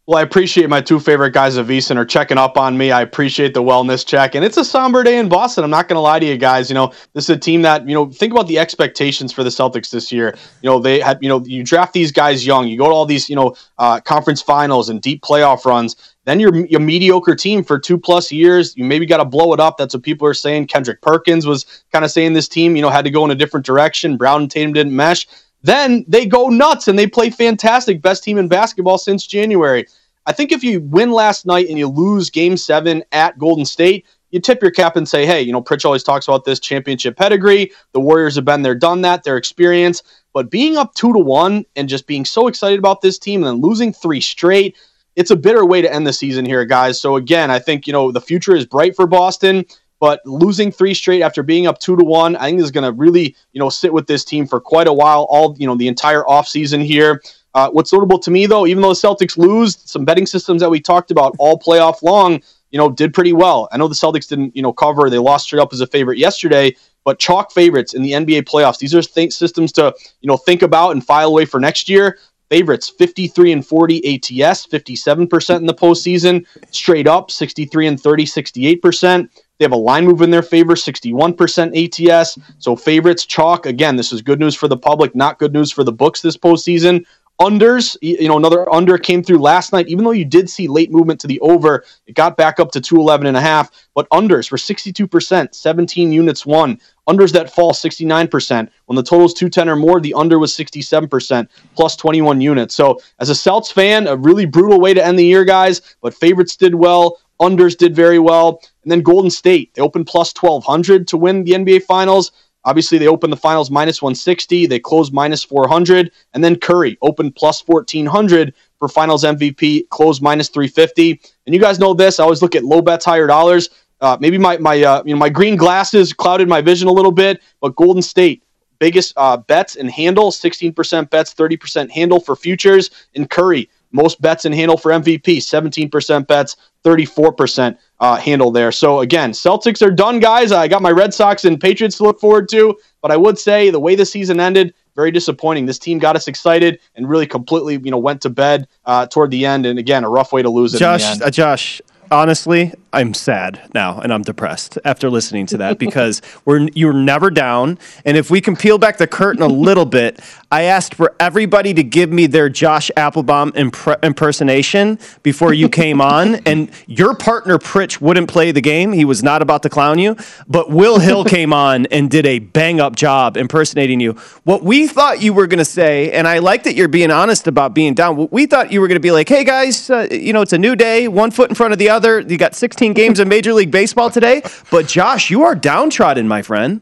[0.06, 2.92] Well, I appreciate my two favorite guys of VSiN are checking up on me.
[2.92, 4.36] I appreciate the wellness check.
[4.36, 5.64] And it's a somber day in Boston.
[5.64, 6.70] I'm not going to lie to you guys.
[6.70, 9.50] You know, this is a team that, you know, think about the expectations for the
[9.50, 10.36] Celtics this year.
[10.62, 13.06] You know, they had, you know, you draft these guys young, you go to all
[13.06, 15.96] these, you know, uh, conference finals and deep playoff runs.
[16.26, 18.76] Then you're a mediocre team for two plus years.
[18.76, 19.78] You maybe got to blow it up.
[19.78, 20.68] That's what people are saying.
[20.68, 23.36] Kendrick Perkins was kind of saying this team, you know, had to go in a
[23.36, 24.18] different direction.
[24.18, 25.28] Brown and Tatum didn't mesh.
[25.64, 28.02] Then they go nuts and they play fantastic.
[28.02, 29.86] Best team in basketball since January.
[30.26, 34.06] I think if you win last night and you lose game seven at Golden State,
[34.32, 37.16] you tip your cap and say, hey, you know, Pritch always talks about this championship
[37.16, 37.72] pedigree.
[37.92, 40.02] The Warriors have been there, done that, their experience.
[40.34, 43.48] But being up two to one and just being so excited about this team and
[43.48, 44.76] then losing three straight,
[45.16, 47.00] it's a bitter way to end the season here, guys.
[47.00, 49.66] So again, I think, you know, the future is bright for Boston.
[50.04, 52.92] But losing three straight after being up two to one, I think is going to
[52.92, 55.88] really, you know, sit with this team for quite a while, all, you know, the
[55.88, 57.24] entire offseason here.
[57.54, 60.70] Uh, what's notable to me, though, even though the Celtics lose, some betting systems that
[60.70, 63.70] we talked about all playoff long, you know, did pretty well.
[63.72, 65.10] I know the Celtics didn't, you know, cover.
[65.10, 68.80] They lost straight up as a favorite yesterday, but chalk favorites in the NBA playoffs.
[68.80, 72.20] These are th- systems to, you know, think about and file away for next year.
[72.50, 76.46] Favorites 53 and 40 ATS, 57% in the postseason.
[76.72, 79.30] Straight up 63 and 30, 68%.
[79.64, 82.38] They have a line move in their favor, 61% ATS.
[82.60, 83.66] So favorites, chalk.
[83.66, 86.36] Again, this is good news for the public, not good news for the books this
[86.36, 87.06] postseason.
[87.40, 89.88] Unders, you know, another under came through last night.
[89.88, 92.82] Even though you did see late movement to the over, it got back up to
[92.82, 93.72] 211 and a half.
[93.96, 96.78] But unders were 62%, 17 units won.
[97.08, 98.70] Unders that fall 69%.
[98.86, 102.76] When the total is 210 or more, the under was 67%, plus 21 units.
[102.76, 105.96] So as a Celts fan, a really brutal way to end the year, guys.
[106.02, 107.20] But favorites did well.
[107.44, 108.62] Unders did very well.
[108.84, 112.32] And then Golden State, they opened plus 1200 to win the NBA Finals.
[112.66, 114.68] Obviously, they opened the finals minus 160.
[114.68, 116.12] They closed minus 400.
[116.34, 121.20] And then Curry opened plus 1400 for finals MVP, closed minus 350.
[121.46, 122.20] And you guys know this.
[122.20, 123.70] I always look at low bets, higher dollars.
[124.00, 127.12] Uh, maybe my, my, uh, you know, my green glasses clouded my vision a little
[127.12, 128.44] bit, but Golden State,
[128.80, 132.92] biggest uh, bets and handle 16% bets, 30% handle for futures.
[133.16, 138.72] And Curry, most bets in handle for MVP, 17% bets, 34% uh, handle there.
[138.72, 140.52] So again, Celtics are done, guys.
[140.52, 143.70] I got my Red Sox and Patriots to look forward to, but I would say
[143.70, 145.66] the way the season ended, very disappointing.
[145.66, 149.32] This team got us excited and really completely, you know, went to bed uh, toward
[149.32, 149.66] the end.
[149.66, 150.80] And again, a rough way to lose it.
[150.80, 151.82] Josh, uh, Josh,
[152.14, 157.32] honestly, I'm sad now and I'm depressed after listening to that because we're you're never
[157.32, 157.80] down.
[158.06, 160.22] And if we can peel back the curtain a little bit,
[160.52, 166.00] I asked for everybody to give me their Josh Appelbaum impre- impersonation before you came
[166.00, 168.92] on, and your partner Pritch wouldn't play the game.
[168.92, 170.16] He was not about to clown you,
[170.48, 174.14] but Will Hill came on and did a bang up job impersonating you.
[174.44, 177.48] What we thought you were going to say, and I like that you're being honest
[177.48, 178.16] about being down.
[178.16, 180.54] What we thought you were going to be like, "Hey guys, uh, you know it's
[180.54, 182.03] a new day, one foot in front of the other.
[182.04, 186.42] You got 16 games in Major League Baseball today, but Josh, you are downtrodden, my
[186.42, 186.82] friend."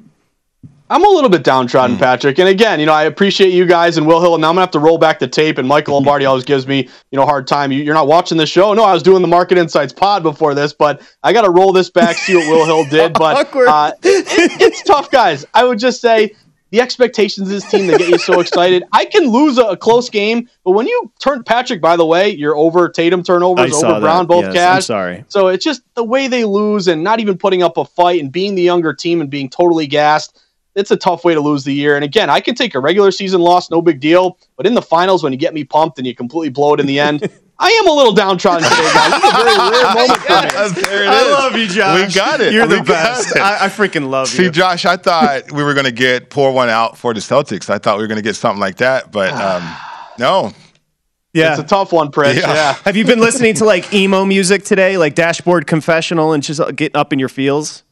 [0.91, 1.99] I'm a little bit downtrodden, mm.
[1.99, 2.37] Patrick.
[2.37, 4.35] And again, you know, I appreciate you guys and Will Hill.
[4.35, 5.57] And now I'm gonna have to roll back the tape.
[5.57, 7.71] And Michael Lombardi always gives me, you know, hard time.
[7.71, 8.73] You, are not watching the show.
[8.73, 11.71] No, I was doing the Market Insights pod before this, but I got to roll
[11.71, 13.13] this back, see what Will Hill did.
[13.21, 15.45] But uh, it, it's tough, guys.
[15.53, 16.35] I would just say
[16.71, 18.83] the expectations of this team that get you so excited.
[18.93, 22.29] I can lose a, a, close game, but when you turn Patrick, by the way,
[22.29, 24.75] you're over Tatum turnovers, over Brown, both yes, cash.
[24.75, 25.25] I'm sorry.
[25.27, 28.31] So it's just the way they lose and not even putting up a fight and
[28.31, 30.41] being the younger team and being totally gassed
[30.75, 31.95] it's a tough way to lose the year.
[31.95, 34.37] And again, I can take a regular season loss, no big deal.
[34.55, 36.85] But in the finals, when you get me pumped and you completely blow it in
[36.85, 37.29] the end,
[37.63, 39.13] I am a little downtrodden today, guys.
[39.13, 40.81] It's a very rare moment for me.
[40.81, 42.07] There it I love you, Josh.
[42.07, 42.53] We got it.
[42.53, 43.37] You're we the best.
[43.37, 44.49] I, I, freaking love See, you.
[44.49, 47.69] See, Josh, I thought we were going to get pour one out for the Celtics.
[47.69, 49.75] I thought we were going to get something like that, but um,
[50.17, 50.53] no.
[51.33, 51.51] Yeah.
[51.51, 52.41] It's a tough one, Pritch.
[52.41, 52.53] Yeah.
[52.53, 52.73] yeah.
[52.83, 56.97] Have you been listening to like emo music today, like Dashboard Confessional and just getting
[56.97, 57.83] up in your feels?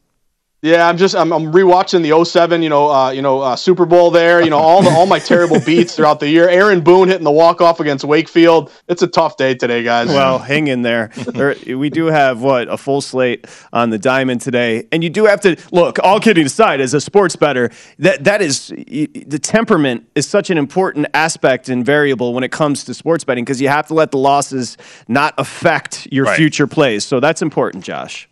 [0.62, 3.86] Yeah, I'm just I'm, I'm rewatching the 07, you know, uh, you know, uh, Super
[3.86, 4.42] Bowl there.
[4.42, 6.50] You know, all the all my terrible beats throughout the year.
[6.50, 8.70] Aaron Boone hitting the walk off against Wakefield.
[8.90, 10.10] It's a tough day today, guys.
[10.10, 11.12] Well, hang in there.
[11.28, 11.56] there.
[11.66, 15.40] We do have what a full slate on the diamond today, and you do have
[15.42, 15.98] to look.
[16.04, 20.58] All kidding aside, as a sports bettor, that that is the temperament is such an
[20.58, 24.12] important aspect and variable when it comes to sports betting because you have to let
[24.12, 24.76] the losses
[25.08, 26.36] not affect your right.
[26.36, 27.06] future plays.
[27.06, 28.28] So that's important, Josh.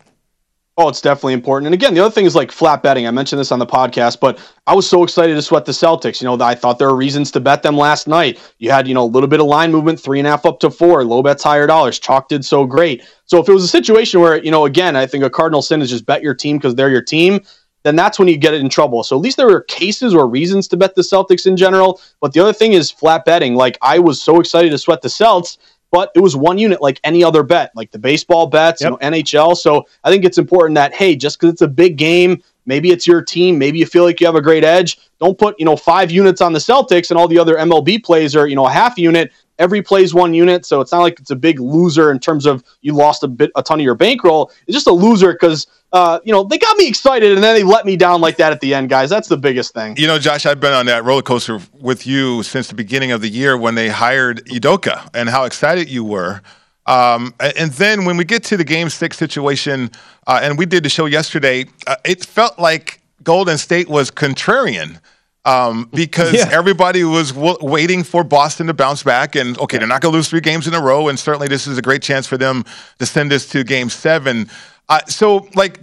[0.80, 1.66] Oh, it's definitely important.
[1.66, 3.04] And again, the other thing is like flat betting.
[3.04, 4.38] I mentioned this on the podcast, but
[4.68, 6.22] I was so excited to sweat the Celtics.
[6.22, 8.38] You know, I thought there were reasons to bet them last night.
[8.58, 10.60] You had, you know, a little bit of line movement, three and a half up
[10.60, 11.98] to four, low bets, higher dollars.
[11.98, 13.04] Chalk did so great.
[13.24, 15.82] So if it was a situation where, you know, again, I think a cardinal sin
[15.82, 17.40] is just bet your team because they're your team,
[17.82, 19.02] then that's when you get it in trouble.
[19.02, 22.00] So at least there were cases or reasons to bet the Celtics in general.
[22.20, 23.56] But the other thing is flat betting.
[23.56, 25.58] Like I was so excited to sweat the Celts
[25.90, 28.90] but it was one unit like any other bet, like the baseball bets, yep.
[28.90, 29.56] you know, NHL.
[29.56, 33.06] So I think it's important that hey, just because it's a big game, maybe it's
[33.06, 34.98] your team, maybe you feel like you have a great edge.
[35.20, 38.36] Don't put you know five units on the Celtics and all the other MLB plays
[38.36, 39.32] are you know a half unit.
[39.58, 42.62] Every plays one unit, so it's not like it's a big loser in terms of
[42.80, 44.50] you lost a bit a ton of your bankroll.
[44.66, 47.64] It's just a loser because uh, you know, they got me excited and then they
[47.64, 49.08] let me down like that at the end, guys.
[49.08, 49.96] That's the biggest thing.
[49.96, 53.22] You know, Josh, I've been on that roller coaster with you since the beginning of
[53.22, 56.42] the year when they hired Udoka and how excited you were.
[56.86, 59.90] Um, and then when we get to the game six situation,
[60.26, 65.00] uh, and we did the show yesterday, uh, it felt like Golden State was contrarian.
[65.48, 66.48] Um, because yeah.
[66.50, 69.34] everybody was w- waiting for Boston to bounce back.
[69.34, 71.08] And okay, they're not going to lose three games in a row.
[71.08, 72.64] And certainly this is a great chance for them
[72.98, 74.50] to send this to game seven.
[74.88, 75.80] Uh, so, like,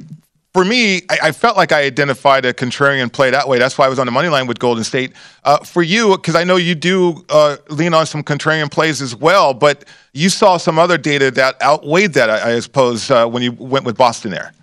[0.54, 3.60] for me, I, I, felt like I identified a contrarian play that way.
[3.60, 5.12] That's why I was on the money line with Golden State.
[5.44, 9.16] Uh, for you, because I know you do uh, lean on some contrarian plays as
[9.16, 13.44] well, but you saw some other data that outweighed that, I, I suppose, uh, when
[13.44, 14.54] you went with Boston there.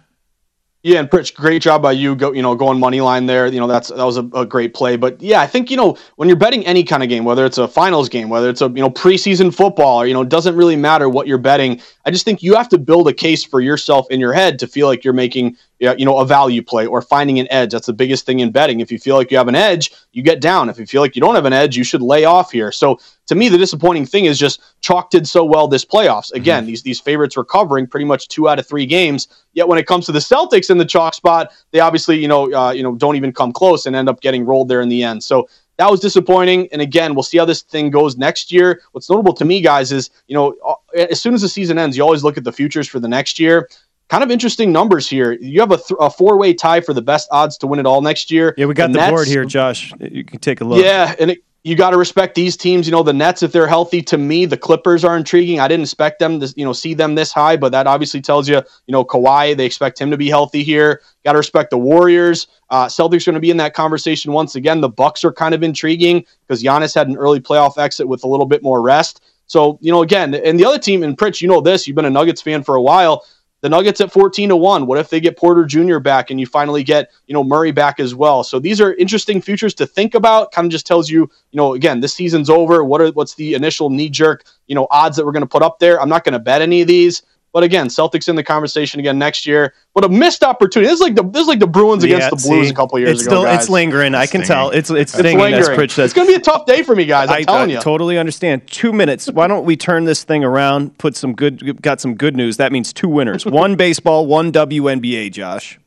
[0.85, 2.17] Yeah, and Pritch, great job by you.
[2.17, 3.47] Go, you know, going money line there.
[3.47, 4.97] You know, that's that was a, a, great play.
[4.97, 7.59] But yeah, I think you know when you're betting any kind of game, whether it's
[7.59, 10.57] a finals game, whether it's a you know preseason football, or you know, it doesn't
[10.57, 11.81] really matter what you're betting.
[12.05, 14.67] I just think you have to build a case for yourself in your head to
[14.67, 17.73] feel like you're making you know a value play or finding an edge.
[17.73, 18.81] That's the biggest thing in betting.
[18.81, 20.69] If you feel like you have an edge, you get down.
[20.69, 22.71] If you feel like you don't have an edge, you should lay off here.
[22.71, 26.29] So to me, the disappointing thing is just Chalk did so well this playoffs.
[26.29, 26.37] Mm-hmm.
[26.37, 26.69] Again, mm-hmm.
[26.69, 29.29] these these favorites were covering pretty much two out of three games.
[29.55, 32.53] Yet when it comes to the Celtics in the chalk spot, they obviously you know
[32.53, 35.03] uh, you know don't even come close and end up getting rolled there in the
[35.03, 35.25] end.
[35.25, 36.69] So that was disappointing.
[36.73, 38.83] And again, we'll see how this thing goes next year.
[38.93, 40.75] What's notable to me, guys, is you know uh,
[41.11, 43.39] as soon as the season ends, you always look at the futures for the next
[43.39, 43.69] year
[44.13, 45.33] kind of interesting numbers here.
[45.33, 47.87] You have a, th- a four way tie for the best odds to win it
[47.87, 48.55] all next year.
[48.59, 49.91] Yeah, we got the, board here, Josh.
[49.99, 50.85] You can take a look.
[50.85, 52.87] Yeah, and it, you got to respect these teams.
[52.87, 55.61] You know, the Nets, if they're healthy, to me, the Clippers are intriguing.
[55.61, 58.49] I didn't expect them to, you know, see them this high, but that obviously tells
[58.49, 61.03] you, you know, Kawhi, they expect him to be healthy here.
[61.25, 62.49] Got to respect the Warriors.
[62.71, 64.81] Uh, Celtics are going to be in that conversation once again.
[64.81, 68.29] The Bucks are kind of intriguing because Giannis had an early playoff exit with a
[68.29, 69.23] little bit more rest.
[69.47, 72.07] So, you know, again, and the other team, and Pritch, you know this, you've been
[72.07, 73.25] a Nuggets fan for a while
[73.63, 74.87] the Nuggets at 14 to 1.
[74.87, 75.99] What if they get Porter Jr.
[75.99, 78.45] back and you finally get, you know, Murray back as well?
[78.45, 80.53] So these are interesting futures to think about.
[80.53, 81.21] Kind of just tells you,
[81.53, 82.85] you know, again, this season's over.
[82.85, 85.63] What are what's the initial knee jerk, you know, odds that we're going to put
[85.63, 86.01] up there?
[86.01, 87.23] I'm not going to bet any of these.
[87.53, 89.75] But again, Celtics in the conversation again next year.
[89.93, 90.89] What a missed opportunity!
[90.89, 92.99] This is like the this is like the Bruins against the Blues see, a couple
[92.99, 93.31] years it's ago.
[93.31, 93.61] Still, guys.
[93.61, 94.15] It's lingering.
[94.15, 94.71] I can tell.
[94.71, 95.55] It's it's, it's lingering.
[95.55, 96.07] As Pritch says.
[96.07, 97.29] It's going to be a tough day for me, guys.
[97.29, 97.81] I'm I, telling I you.
[97.81, 98.67] Totally understand.
[98.69, 99.31] Two minutes.
[99.31, 100.97] Why don't we turn this thing around?
[100.97, 101.83] Put some good.
[101.83, 102.57] Got some good news.
[102.57, 103.45] That means two winners.
[103.47, 104.27] one baseball.
[104.27, 105.31] One WNBA.
[105.33, 105.79] Josh.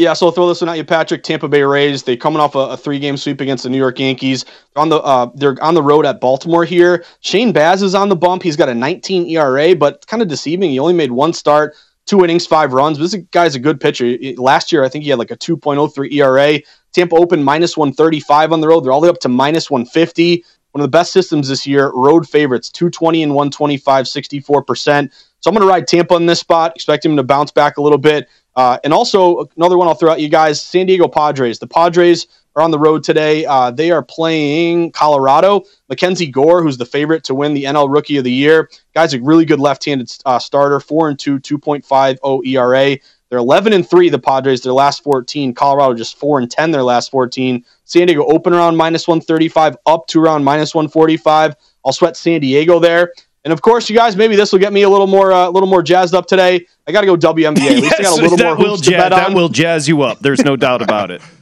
[0.00, 1.22] Yeah, so I'll throw this one at you, Patrick.
[1.22, 2.02] Tampa Bay Rays.
[2.02, 4.44] They're coming off a, a three-game sweep against the New York Yankees.
[4.44, 7.04] They're On the uh, they're on the road at Baltimore here.
[7.20, 8.42] Shane Baz is on the bump.
[8.42, 10.70] He's got a 19 ERA, but kind of deceiving.
[10.70, 11.76] He only made one start,
[12.06, 12.96] two innings, five runs.
[12.96, 14.16] But this guy's a good pitcher.
[14.38, 16.60] Last year, I think he had like a 2.03 ERA.
[16.94, 18.80] Tampa Open minus 135 on the road.
[18.80, 20.42] They're all the way up to minus 150.
[20.72, 21.90] One of the best systems this year.
[21.92, 25.12] Road favorites, 220 and 125, 64%.
[25.40, 26.72] So I'm going to ride Tampa in this spot.
[26.74, 28.28] Expect him to bounce back a little bit.
[28.56, 31.58] Uh, and also another one I'll throw out you guys: San Diego Padres.
[31.58, 32.26] The Padres
[32.56, 33.46] are on the road today.
[33.46, 35.62] Uh, they are playing Colorado.
[35.90, 39.20] MacKenzie Gore, who's the favorite to win the NL Rookie of the Year, guy's a
[39.20, 40.80] really good left-handed uh, starter.
[40.80, 42.98] Four and two, 2.50 ERA.
[43.28, 44.08] They're 11 and three.
[44.08, 45.54] The Padres their last 14.
[45.54, 47.64] Colorado just four and 10 their last 14.
[47.84, 51.54] San Diego open around minus 135, up to around minus 145.
[51.84, 53.12] I'll sweat San Diego there.
[53.44, 55.48] And of course, you guys, maybe this will get me a little more, a uh,
[55.48, 56.66] little more jazzed up today.
[56.86, 57.56] I got to go WNBA.
[57.80, 60.18] Yes, I got a little that more will jazz, That will jazz you up.
[60.20, 61.22] There's no doubt about it.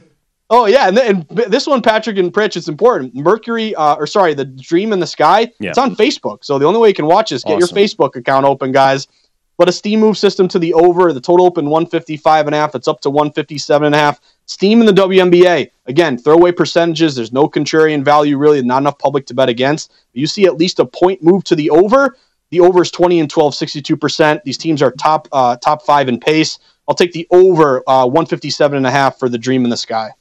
[0.51, 3.13] Oh yeah, and, and this one, Patrick and Pritch, it's important.
[3.13, 5.51] Mercury, uh, or sorry, the Dream in the Sky.
[5.59, 5.69] Yeah.
[5.69, 7.77] It's on Facebook, so the only way you can watch is get awesome.
[7.77, 9.07] your Facebook account open, guys.
[9.59, 11.11] But a steam move system to the over.
[11.11, 12.75] The total open 155 and a half.
[12.75, 14.21] It's up to 157 and a half.
[14.45, 15.69] Steam in the WNBA.
[15.85, 17.13] Again, throwaway percentages.
[17.13, 18.61] There's no contrarian value really.
[18.61, 19.91] Not enough public to bet against.
[20.13, 22.15] You see at least a point move to the over.
[22.51, 24.43] The over is 20 and 12, 62%.
[24.43, 26.57] These teams are top uh, top five in pace.
[26.87, 30.11] I'll take the over uh, 157 and a half for the Dream in the Sky.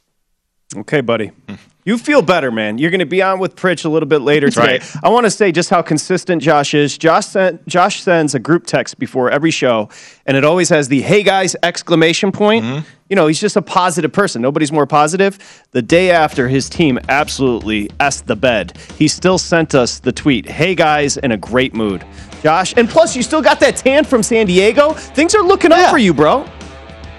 [0.76, 1.30] Okay, buddy.
[1.88, 2.76] You feel better, man.
[2.76, 4.80] You're going to be on with Pritch a little bit later today.
[4.80, 4.96] Right.
[5.02, 6.98] I want to say just how consistent Josh is.
[6.98, 9.88] Josh sent, Josh sends a group text before every show,
[10.26, 12.62] and it always has the "Hey guys!" exclamation point.
[12.62, 12.86] Mm-hmm.
[13.08, 14.42] You know, he's just a positive person.
[14.42, 15.38] Nobody's more positive.
[15.70, 20.46] The day after his team absolutely s the bed, he still sent us the tweet,
[20.46, 22.04] "Hey guys!" in a great mood.
[22.42, 24.92] Josh, and plus you still got that tan from San Diego.
[24.92, 25.84] Things are looking yeah.
[25.84, 26.44] up for you, bro.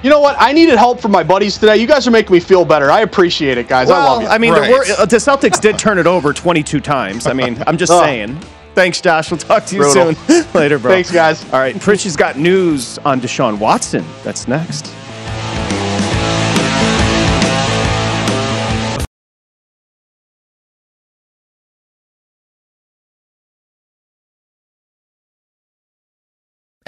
[0.04, 0.36] You know what?
[0.40, 1.78] I needed help from my buddies today.
[1.78, 2.90] You guys are making me feel better.
[2.90, 3.90] I appreciate it, guys.
[3.90, 4.28] Well, I love you.
[4.30, 4.88] I mean, right.
[4.88, 7.28] the, the, Celtics did turn it over 22 times.
[7.28, 8.02] I mean, I'm just oh.
[8.02, 8.40] saying.
[8.76, 9.30] Thanks, Josh.
[9.30, 10.16] We'll talk to you Brutal.
[10.16, 10.46] soon.
[10.54, 10.92] Later, bro.
[10.92, 11.44] Thanks, guys.
[11.46, 11.76] All right.
[11.76, 14.06] Pritch has got news on Deshaun Watson.
[14.24, 14.94] That's next.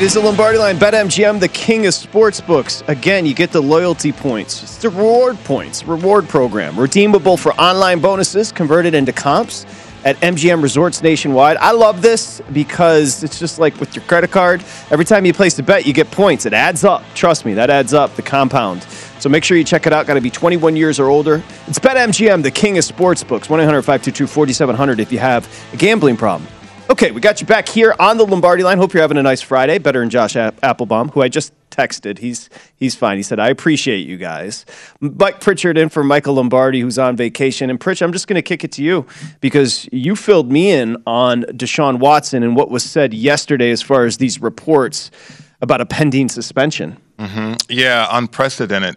[0.00, 0.78] It is the Lombardi line.
[0.78, 2.82] BetMGM, the king of sports books.
[2.88, 4.62] Again, you get the loyalty points.
[4.62, 6.80] It's the reward points, reward program.
[6.80, 9.66] Redeemable for online bonuses converted into comps
[10.06, 11.58] at MGM resorts nationwide.
[11.58, 14.64] I love this because it's just like with your credit card.
[14.90, 16.46] Every time you place a bet, you get points.
[16.46, 17.04] It adds up.
[17.14, 18.84] Trust me, that adds up, the compound.
[19.18, 20.06] So make sure you check it out.
[20.06, 21.42] Got to be 21 years or older.
[21.66, 23.50] It's BetMGM, the king of sports books.
[23.50, 26.48] 1 800 522 4700 if you have a gambling problem.
[26.90, 28.76] Okay, we got you back here on the Lombardi line.
[28.76, 29.78] Hope you're having a nice Friday.
[29.78, 32.18] Better than Josh Appelbaum, who I just texted.
[32.18, 33.16] He's he's fine.
[33.16, 34.66] He said, "I appreciate you guys."
[34.98, 37.70] Mike Pritchard in for Michael Lombardi, who's on vacation.
[37.70, 39.06] And Pritch, I'm just going to kick it to you
[39.40, 44.04] because you filled me in on Deshaun Watson and what was said yesterday as far
[44.04, 45.12] as these reports
[45.60, 46.96] about a pending suspension.
[47.20, 47.54] Mm-hmm.
[47.68, 48.96] Yeah, unprecedented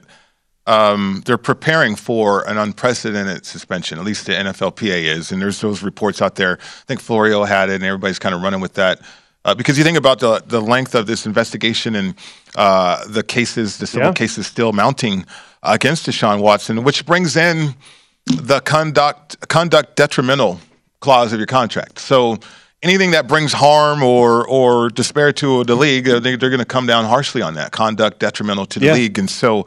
[0.65, 3.99] um, they're preparing for an unprecedented suspension.
[3.99, 6.57] At least the NFLPA is, and there's those reports out there.
[6.61, 9.01] I think Florio had it, and everybody's kind of running with that.
[9.45, 12.15] Uh, because you think about the the length of this investigation and
[12.55, 14.13] uh, the cases, the civil Yeah.
[14.13, 15.25] cases still mounting
[15.63, 17.75] against Deshaun Watson, which brings in
[18.25, 20.61] the conduct conduct detrimental
[21.01, 21.99] clause of your contract.
[21.99, 22.37] So
[22.81, 26.65] anything that brings harm or or despair to the league, uh, they, they're going to
[26.65, 28.93] come down harshly on that conduct detrimental to the Yeah.
[28.93, 29.19] league.
[29.19, 29.65] And so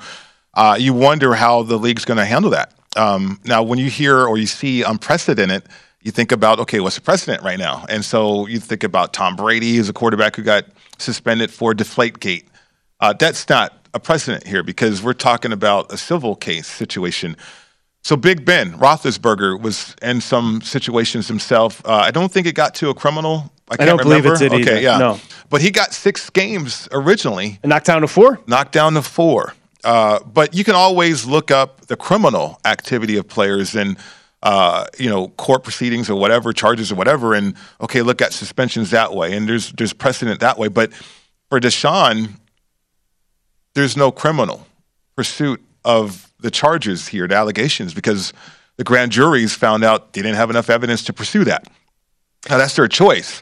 [0.56, 2.72] uh, you wonder how the league's going to handle that.
[2.96, 5.64] Um, now, when you hear or you see unprecedented,
[6.00, 7.84] you think about okay, what's the precedent right now?
[7.88, 10.64] And so you think about Tom Brady as a quarterback who got
[10.98, 12.46] suspended for Deflategate.
[13.00, 17.36] Uh, that's not a precedent here because we're talking about a civil case situation.
[18.02, 21.84] So Big Ben Roethlisberger was in some situations himself.
[21.84, 23.52] Uh, I don't think it got to a criminal.
[23.68, 25.20] I, I don't believe it did Okay, either, yeah, no.
[25.50, 27.58] But he got six games originally.
[27.64, 28.38] Knocked down to four.
[28.46, 29.54] Knocked down to four.
[29.86, 33.96] Uh, but you can always look up the criminal activity of players and
[34.42, 38.90] uh, you know court proceedings or whatever charges or whatever, and okay, look at suspensions
[38.90, 39.36] that way.
[39.36, 40.66] And there's there's precedent that way.
[40.66, 40.92] But
[41.48, 42.30] for Deshaun,
[43.74, 44.66] there's no criminal
[45.14, 48.32] pursuit of the charges here, the allegations, because
[48.78, 51.68] the grand juries found out they didn't have enough evidence to pursue that.
[52.50, 53.40] Now that's their choice.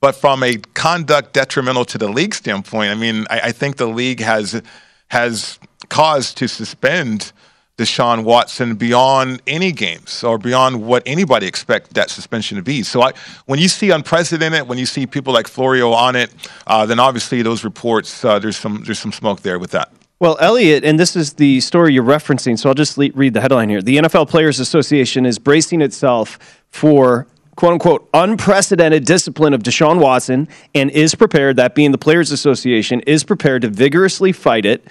[0.00, 3.86] But from a conduct detrimental to the league standpoint, I mean, I, I think the
[3.86, 4.60] league has
[5.08, 5.58] has
[5.92, 7.32] cause to suspend
[7.76, 12.82] Deshaun Watson beyond any games or beyond what anybody expect that suspension to be.
[12.82, 13.12] So I,
[13.46, 16.32] when you see unprecedented, when you see people like Florio on it,
[16.66, 19.92] uh, then obviously those reports uh, there's some there's some smoke there with that.
[20.18, 23.40] Well, Elliot, and this is the story you're referencing, so I'll just le- read the
[23.40, 23.82] headline here.
[23.82, 26.38] The NFL Players Association is bracing itself
[26.70, 27.26] for
[27.56, 33.00] quote unquote unprecedented discipline of Deshaun Watson and is prepared, that being the Players Association,
[33.00, 34.86] is prepared to vigorously fight it.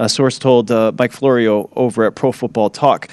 [0.00, 3.08] A source told uh, Mike Florio over at Pro Football Talk.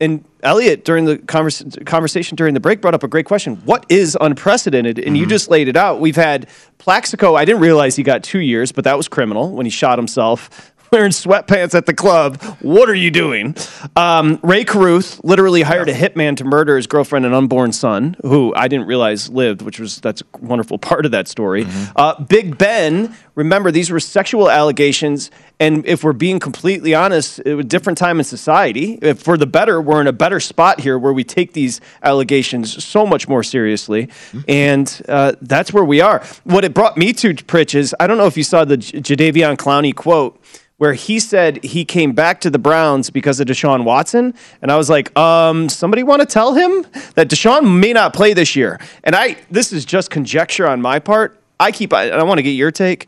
[0.00, 3.54] And Elliot, during the convers- conversation during the break, brought up a great question.
[3.64, 4.98] What is unprecedented?
[4.98, 6.00] And you just laid it out.
[6.00, 7.36] We've had Plaxico.
[7.36, 10.71] I didn't realize he got two years, but that was criminal when he shot himself
[10.92, 12.40] wearing sweatpants at the club.
[12.60, 13.56] What are you doing?
[13.96, 18.52] Um, Rae Carruth literally hired a hitman to murder his girlfriend and unborn son, who
[18.54, 21.66] I didn't realize lived, which was that's a wonderful part of that story.
[21.96, 27.54] Uh, Big Ben, remember these were sexual allegations, and if we're being completely honest, it
[27.54, 28.98] was a different time in society.
[29.00, 32.84] If for the better, we're in a better spot here where we take these allegations
[32.84, 34.10] so much more seriously,
[34.46, 36.22] and uh, that's where we are.
[36.44, 39.00] What it brought me to, Pritch, is I don't know if you saw the J-
[39.00, 40.38] Jadeveon Clowney quote
[40.82, 44.34] where he said he came back to the Browns because of Deshaun Watson.
[44.62, 48.34] And I was like, um, somebody want to tell him that Deshaun may not play
[48.34, 48.80] this year.
[49.04, 51.40] And I, this is just conjecture on my part.
[51.60, 53.06] I keep, I, I want to get your take.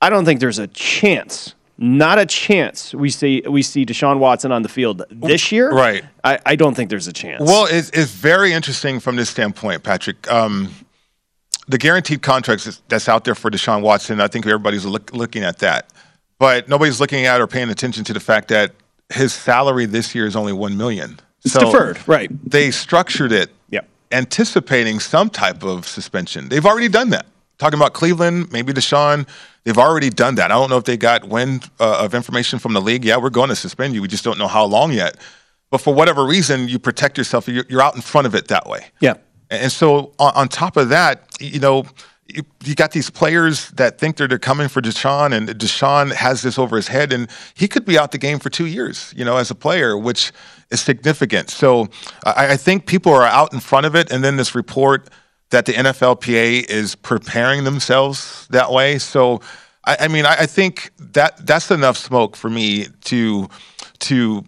[0.00, 4.50] I don't think there's a chance, not a chance, we see we see Deshaun Watson
[4.50, 5.70] on the field this year.
[5.70, 6.02] Right.
[6.24, 7.42] I, I don't think there's a chance.
[7.42, 10.26] Well, it's, it's very interesting from this standpoint, Patrick.
[10.32, 10.74] Um,
[11.68, 15.58] the guaranteed contracts that's out there for Deshaun Watson, I think everybody's look, looking at
[15.58, 15.90] that.
[16.40, 18.72] But nobody's looking at or paying attention to the fact that
[19.12, 21.20] his salary this year is only one million.
[21.44, 22.30] It's deferred, right?
[22.50, 23.86] They structured it Yep.
[24.10, 26.48] anticipating some type of suspension.
[26.48, 27.26] They've already done that.
[27.58, 29.28] Talking about Cleveland, maybe Deshaun,
[29.64, 30.50] they've already done that.
[30.50, 33.04] I don't know if they got wind uh, of information from the league.
[33.04, 34.00] Yeah, we're going to suspend you.
[34.00, 35.18] We just don't know how long yet.
[35.70, 37.48] But for whatever reason, you protect yourself.
[37.48, 38.86] You're, you're out in front of it that way.
[39.00, 39.14] Yeah.
[39.50, 41.84] And so on, on top of that, you know,
[42.64, 46.58] you, got these players that think they're, they're coming for Deshaun, and Deshaun has this
[46.58, 49.36] over his head, and he could be out the game for two years, you know,
[49.36, 50.32] as a player, which
[50.70, 51.50] is significant.
[51.50, 51.88] So
[52.24, 55.08] I, I think people are out in front of it, and then this report
[55.50, 58.98] that the NFLPA is preparing themselves that way.
[58.98, 59.40] So
[59.84, 63.48] I, I mean, I, I think that that's enough smoke for me to
[64.00, 64.44] to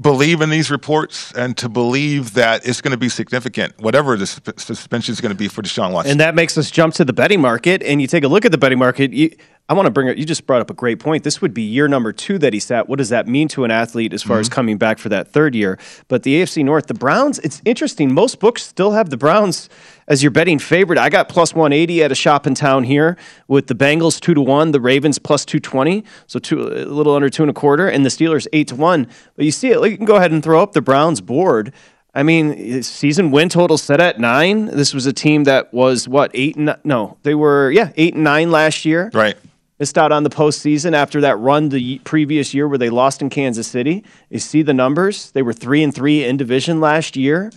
[0.00, 4.26] believe in these reports and to believe that it's going to be significant, whatever the
[4.26, 6.12] susp- suspension is going to be for Deshaun Watson.
[6.12, 7.82] And that makes us jump to the betting market.
[7.82, 9.12] And you take a look at the betting market.
[9.12, 9.30] You,
[9.68, 10.18] I want to bring it.
[10.18, 11.24] You just brought up a great point.
[11.24, 12.88] This would be year number two that he sat.
[12.88, 14.54] What does that mean to an athlete as far as mm-hmm.
[14.54, 15.78] coming back for that third year?
[16.08, 17.38] But the AFC North, the Browns.
[17.40, 18.12] It's interesting.
[18.12, 19.68] Most books still have the Browns
[20.08, 20.98] as your betting favorite.
[20.98, 23.16] I got plus one eighty at a shop in town here
[23.48, 27.14] with the Bengals two to one, the Ravens plus two twenty, so two a little
[27.14, 29.08] under two and a quarter, and the Steelers eight to one.
[29.34, 29.90] But you see it.
[29.90, 31.72] You can go ahead and throw up the Browns board.
[32.14, 34.66] I mean, season win total set at nine.
[34.66, 38.24] This was a team that was what eight and no, they were yeah eight and
[38.24, 39.10] nine last year.
[39.12, 39.36] Right.
[39.78, 43.28] Missed out on the postseason after that run the previous year where they lost in
[43.28, 44.02] Kansas City.
[44.30, 47.52] You see the numbers; they were three and three in division last year.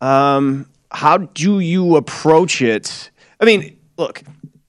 [0.00, 3.10] Um, how do you approach it?
[3.40, 4.22] I mean, look,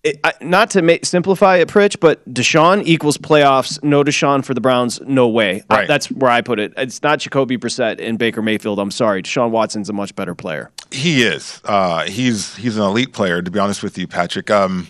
[0.04, 3.82] it, I, not to make, simplify it, Pritch, but Deshaun equals playoffs.
[3.84, 5.00] No Deshaun for the Browns.
[5.02, 5.64] No way.
[5.70, 5.88] Right.
[5.88, 6.74] that's where I put it.
[6.78, 8.80] It's not Jacoby Brissett and Baker Mayfield.
[8.80, 9.24] I'm sorry.
[9.24, 10.72] Deshaun Watson's a much better player.
[10.92, 11.62] He is.
[11.66, 13.42] Uh, he's he's an elite player.
[13.42, 14.50] To be honest with you, Patrick.
[14.50, 14.88] Um,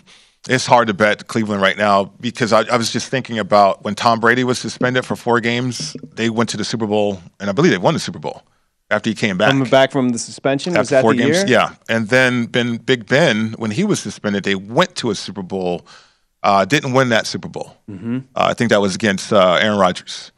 [0.48, 3.96] it's hard to bet Cleveland right now because I, I was just thinking about when
[3.96, 5.96] Tom Brady was suspended for four games.
[6.14, 8.42] They went to the Super Bowl, and I believe they won the Super Bowl
[8.90, 9.50] after he came back.
[9.50, 11.36] Coming back from the suspension, was after that four the games.
[11.38, 11.46] year?
[11.46, 15.42] Yeah, and then Ben Big Ben, when he was suspended, they went to a Super
[15.42, 15.86] Bowl.
[16.42, 17.76] Uh, didn't win that Super Bowl.
[17.90, 18.18] Mm-hmm.
[18.34, 20.30] Uh, I think that was against uh, Aaron Rodgers.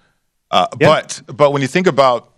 [0.51, 2.33] Uh, But but when you think about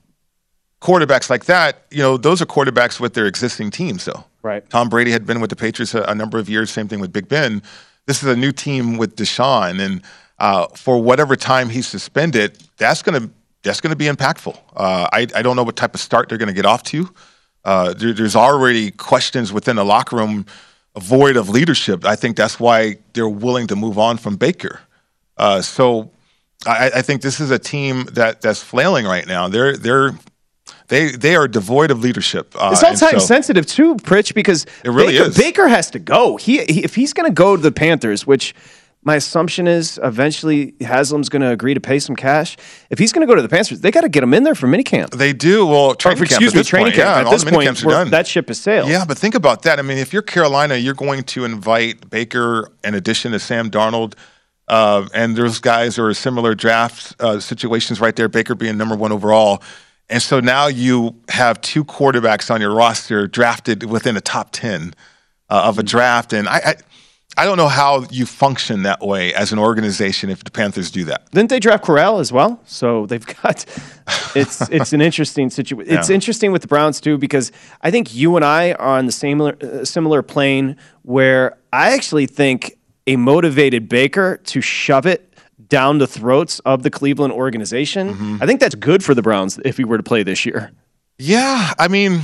[0.80, 4.24] quarterbacks like that, you know those are quarterbacks with their existing teams, though.
[4.42, 4.68] Right.
[4.70, 6.70] Tom Brady had been with the Patriots a, a number of years.
[6.70, 7.62] Same thing with Big Ben.
[8.06, 10.02] This is a new team with Deshaun, and
[10.38, 13.30] uh, for whatever time he's suspended, that's gonna
[13.62, 14.56] that's gonna be impactful.
[14.76, 17.08] Uh, I I don't know what type of start they're gonna get off to.
[17.64, 20.46] Uh, there, there's already questions within the locker room,
[20.98, 22.04] void of leadership.
[22.06, 24.80] I think that's why they're willing to move on from Baker.
[25.36, 26.10] Uh, so
[26.66, 29.48] I, I think this is a team that that's flailing right now.
[29.48, 30.12] They're they're
[30.88, 32.54] they they are devoid of leadership.
[32.58, 35.36] Uh, It's all time so- sensitive too, Pritch, because It really Baker, is.
[35.36, 36.36] Baker has to go.
[36.36, 38.54] He, he if he's going to go to the Panthers, which
[39.02, 42.56] my assumption is eventually Haslam's going to agree to pay some cash.
[42.90, 44.54] If he's going to go to the Panthers, they got to get him in there
[44.54, 45.10] for minicamp.
[45.10, 45.66] They do.
[45.66, 47.06] Well, training Or, camp excuse at me, this training point, camp.
[47.06, 48.10] yeah, At all this the point, minicamps are done.
[48.10, 48.90] that ship has sailed.
[48.90, 49.78] Yeah, but think about that.
[49.78, 54.14] I mean, if you're Carolina, you're going to invite Baker in addition to Sam Darnold.
[54.68, 58.28] Uh, and those guys are similar draft uh, situations right there.
[58.28, 59.62] Baker being number one overall,
[60.08, 64.94] and so now you have two quarterbacks on your roster drafted within the top ten
[65.48, 66.74] uh, of a draft, and I, I,
[67.36, 71.04] I don't know how you function that way as an organization if the Panthers do
[71.04, 71.30] that.
[71.30, 72.60] Didn't they draft Corral as well?
[72.66, 73.64] So they've got
[74.34, 75.94] it's it's an interesting situation.
[75.96, 76.14] It's Yeah.
[76.14, 77.52] interesting with the Browns too because
[77.82, 79.54] I think you and I are on the same uh,
[79.84, 82.76] similar plane where I actually think
[83.06, 85.32] a motivated Baker to shove it
[85.68, 88.14] down the throats of the Cleveland organization.
[88.14, 88.38] Mm-hmm.
[88.42, 90.72] I think that's good for the Browns if he were to play this year.
[91.18, 92.22] Yeah, I mean,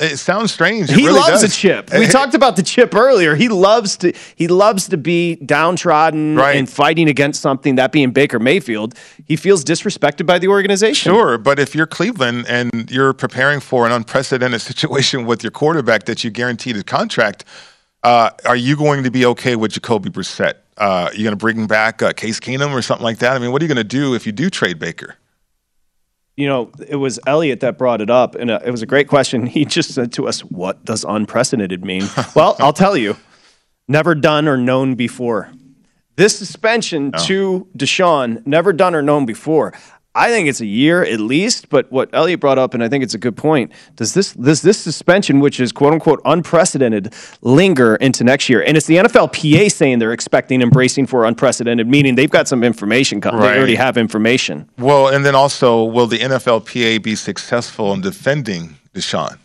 [0.00, 0.90] it sounds strange.
[0.90, 1.44] It he really loves does.
[1.44, 1.90] a chip.
[1.92, 3.34] We talked about the chip earlier.
[3.36, 6.56] He loves to he loves to be downtrodden Right.
[6.56, 7.76] and fighting against something.
[7.76, 8.94] That being Baker Mayfield,
[9.26, 11.12] he feels disrespected by the organization.
[11.12, 16.04] Sure, but if you're Cleveland and you're preparing for an unprecedented situation with your quarterback
[16.04, 17.44] that you guaranteed a contract,
[18.02, 20.54] uh, are you going to be okay with Jacoby Brissett?
[20.76, 23.36] Uh, are you going to bring back uh, Case Keenum or something like that?
[23.36, 25.14] I mean, what are you going to do if you do trade Baker?
[26.36, 29.08] You know, it was Elliot that brought it up, and uh, it was a great
[29.08, 29.46] question.
[29.54, 33.16] He just said to us, "What does unprecedented mean?" well, I'll tell you,
[33.88, 35.52] never done or known before.
[36.16, 39.74] This suspension to Deshaun, never done or known before.
[40.14, 43.02] I think it's a year at least, but what Elliot brought up, and I think
[43.02, 43.72] it's a good point.
[43.96, 47.12] Does this this this suspension, which is quote unquote unprecedented,
[47.42, 48.62] linger into next year?
[48.62, 53.20] And it's the NFLPA saying they're expecting embracing for unprecedented, meaning they've got some information.
[53.20, 53.40] coming.
[53.40, 54.68] They already have information.
[54.78, 59.38] Well, and then also, will the NFLPA be successful in defending Deshaun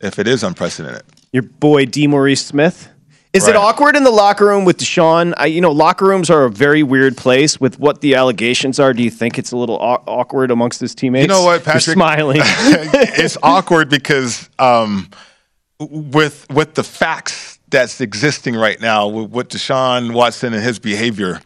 [0.00, 1.02] if it is unprecedented?
[1.36, 2.88] your boy DeMaurice Smith.
[3.36, 5.34] Is it awkward in the locker room with Deshaun?
[5.36, 8.92] I, you know, locker rooms are a very weird place with what the allegations are.
[8.92, 11.22] Do you think it's a little aw- awkward amongst his teammates?
[11.24, 11.94] You know what, You're Patrick?
[11.94, 12.40] smiling.
[12.44, 15.10] it's awkward because um,
[15.78, 21.40] with with the facts that's existing right now with, with Deshaun Watson and his behavior,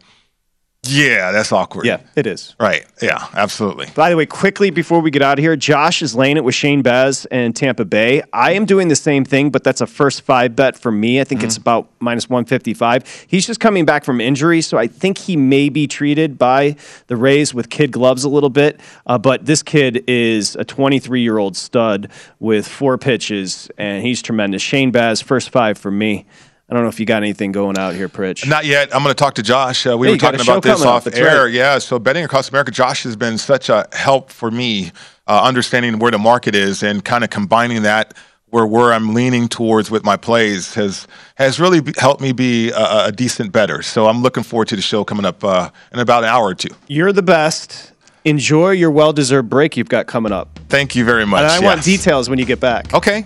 [0.83, 1.85] yeah, that's awkward.
[1.85, 2.55] yeah, it is.
[2.59, 2.85] Right.
[3.01, 3.87] Yeah, absolutely.
[3.93, 6.55] By the way, quickly before we get out of here, Josh is laying it with
[6.55, 8.23] Shane Baz and Tampa Bay.
[8.33, 11.21] I am doing the same thing, but that's a first five bet for me.
[11.21, 13.27] I think it's about minus 155.
[13.27, 16.75] He's just coming back from injury, so I think he may be treated by
[17.07, 18.79] the Rays with kid gloves a little bit.
[19.05, 22.09] Uh, but this kid is a 23 year old stud
[22.39, 24.63] with four pitches, and he's tremendous.
[24.63, 26.25] Shane Baz, first five for me.
[26.71, 28.47] I don't know if you got anything going out here, Pritch.
[28.47, 28.95] Not yet.
[28.95, 29.85] I'm going to talk to Josh.
[29.85, 30.87] Uh, we Hey, were talking about this up.
[31.05, 31.43] off air.
[31.43, 31.51] right.
[31.53, 31.79] Yeah.
[31.79, 34.93] So betting across America, Josh has been such a help for me,
[35.27, 38.13] uh, understanding where the market is and kind of combining that
[38.51, 42.69] where where I'm leaning towards with my plays has has really be, helped me be
[42.71, 43.81] a, a decent bettor.
[43.81, 46.55] So I'm looking forward to the show coming up uh, in about an hour or
[46.55, 46.73] two.
[46.87, 47.90] You're the best.
[48.23, 50.47] Enjoy your well deserved break you've got coming up.
[50.69, 51.41] Thank you very much.
[51.41, 52.93] And I want details when you get back.
[52.93, 53.25] Okay.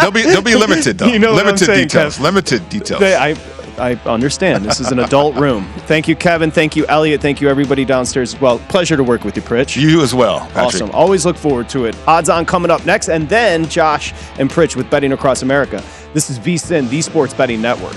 [0.00, 1.06] they'll be they'll be limited though.
[1.06, 2.16] You know limited saying, details.
[2.16, 2.22] Kev.
[2.22, 3.02] Limited details.
[3.02, 3.36] I,
[3.78, 4.64] I understand.
[4.64, 5.64] This is an adult room.
[5.86, 6.50] Thank you, Kevin.
[6.50, 7.20] Thank you, Elliot.
[7.20, 8.58] Thank you, everybody downstairs as well.
[8.68, 9.76] Pleasure to work with you, Pritch.
[9.80, 10.40] You as well.
[10.40, 10.82] Patrick.
[10.82, 10.90] Awesome.
[10.92, 11.96] Always look forward to it.
[12.06, 15.82] Odds on coming up next, and then Josh and Pritch with Betting Across America.
[16.14, 17.96] This is VSIN, the Sports Betting Network.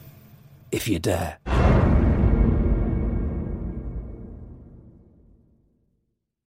[0.71, 1.80] if you dare.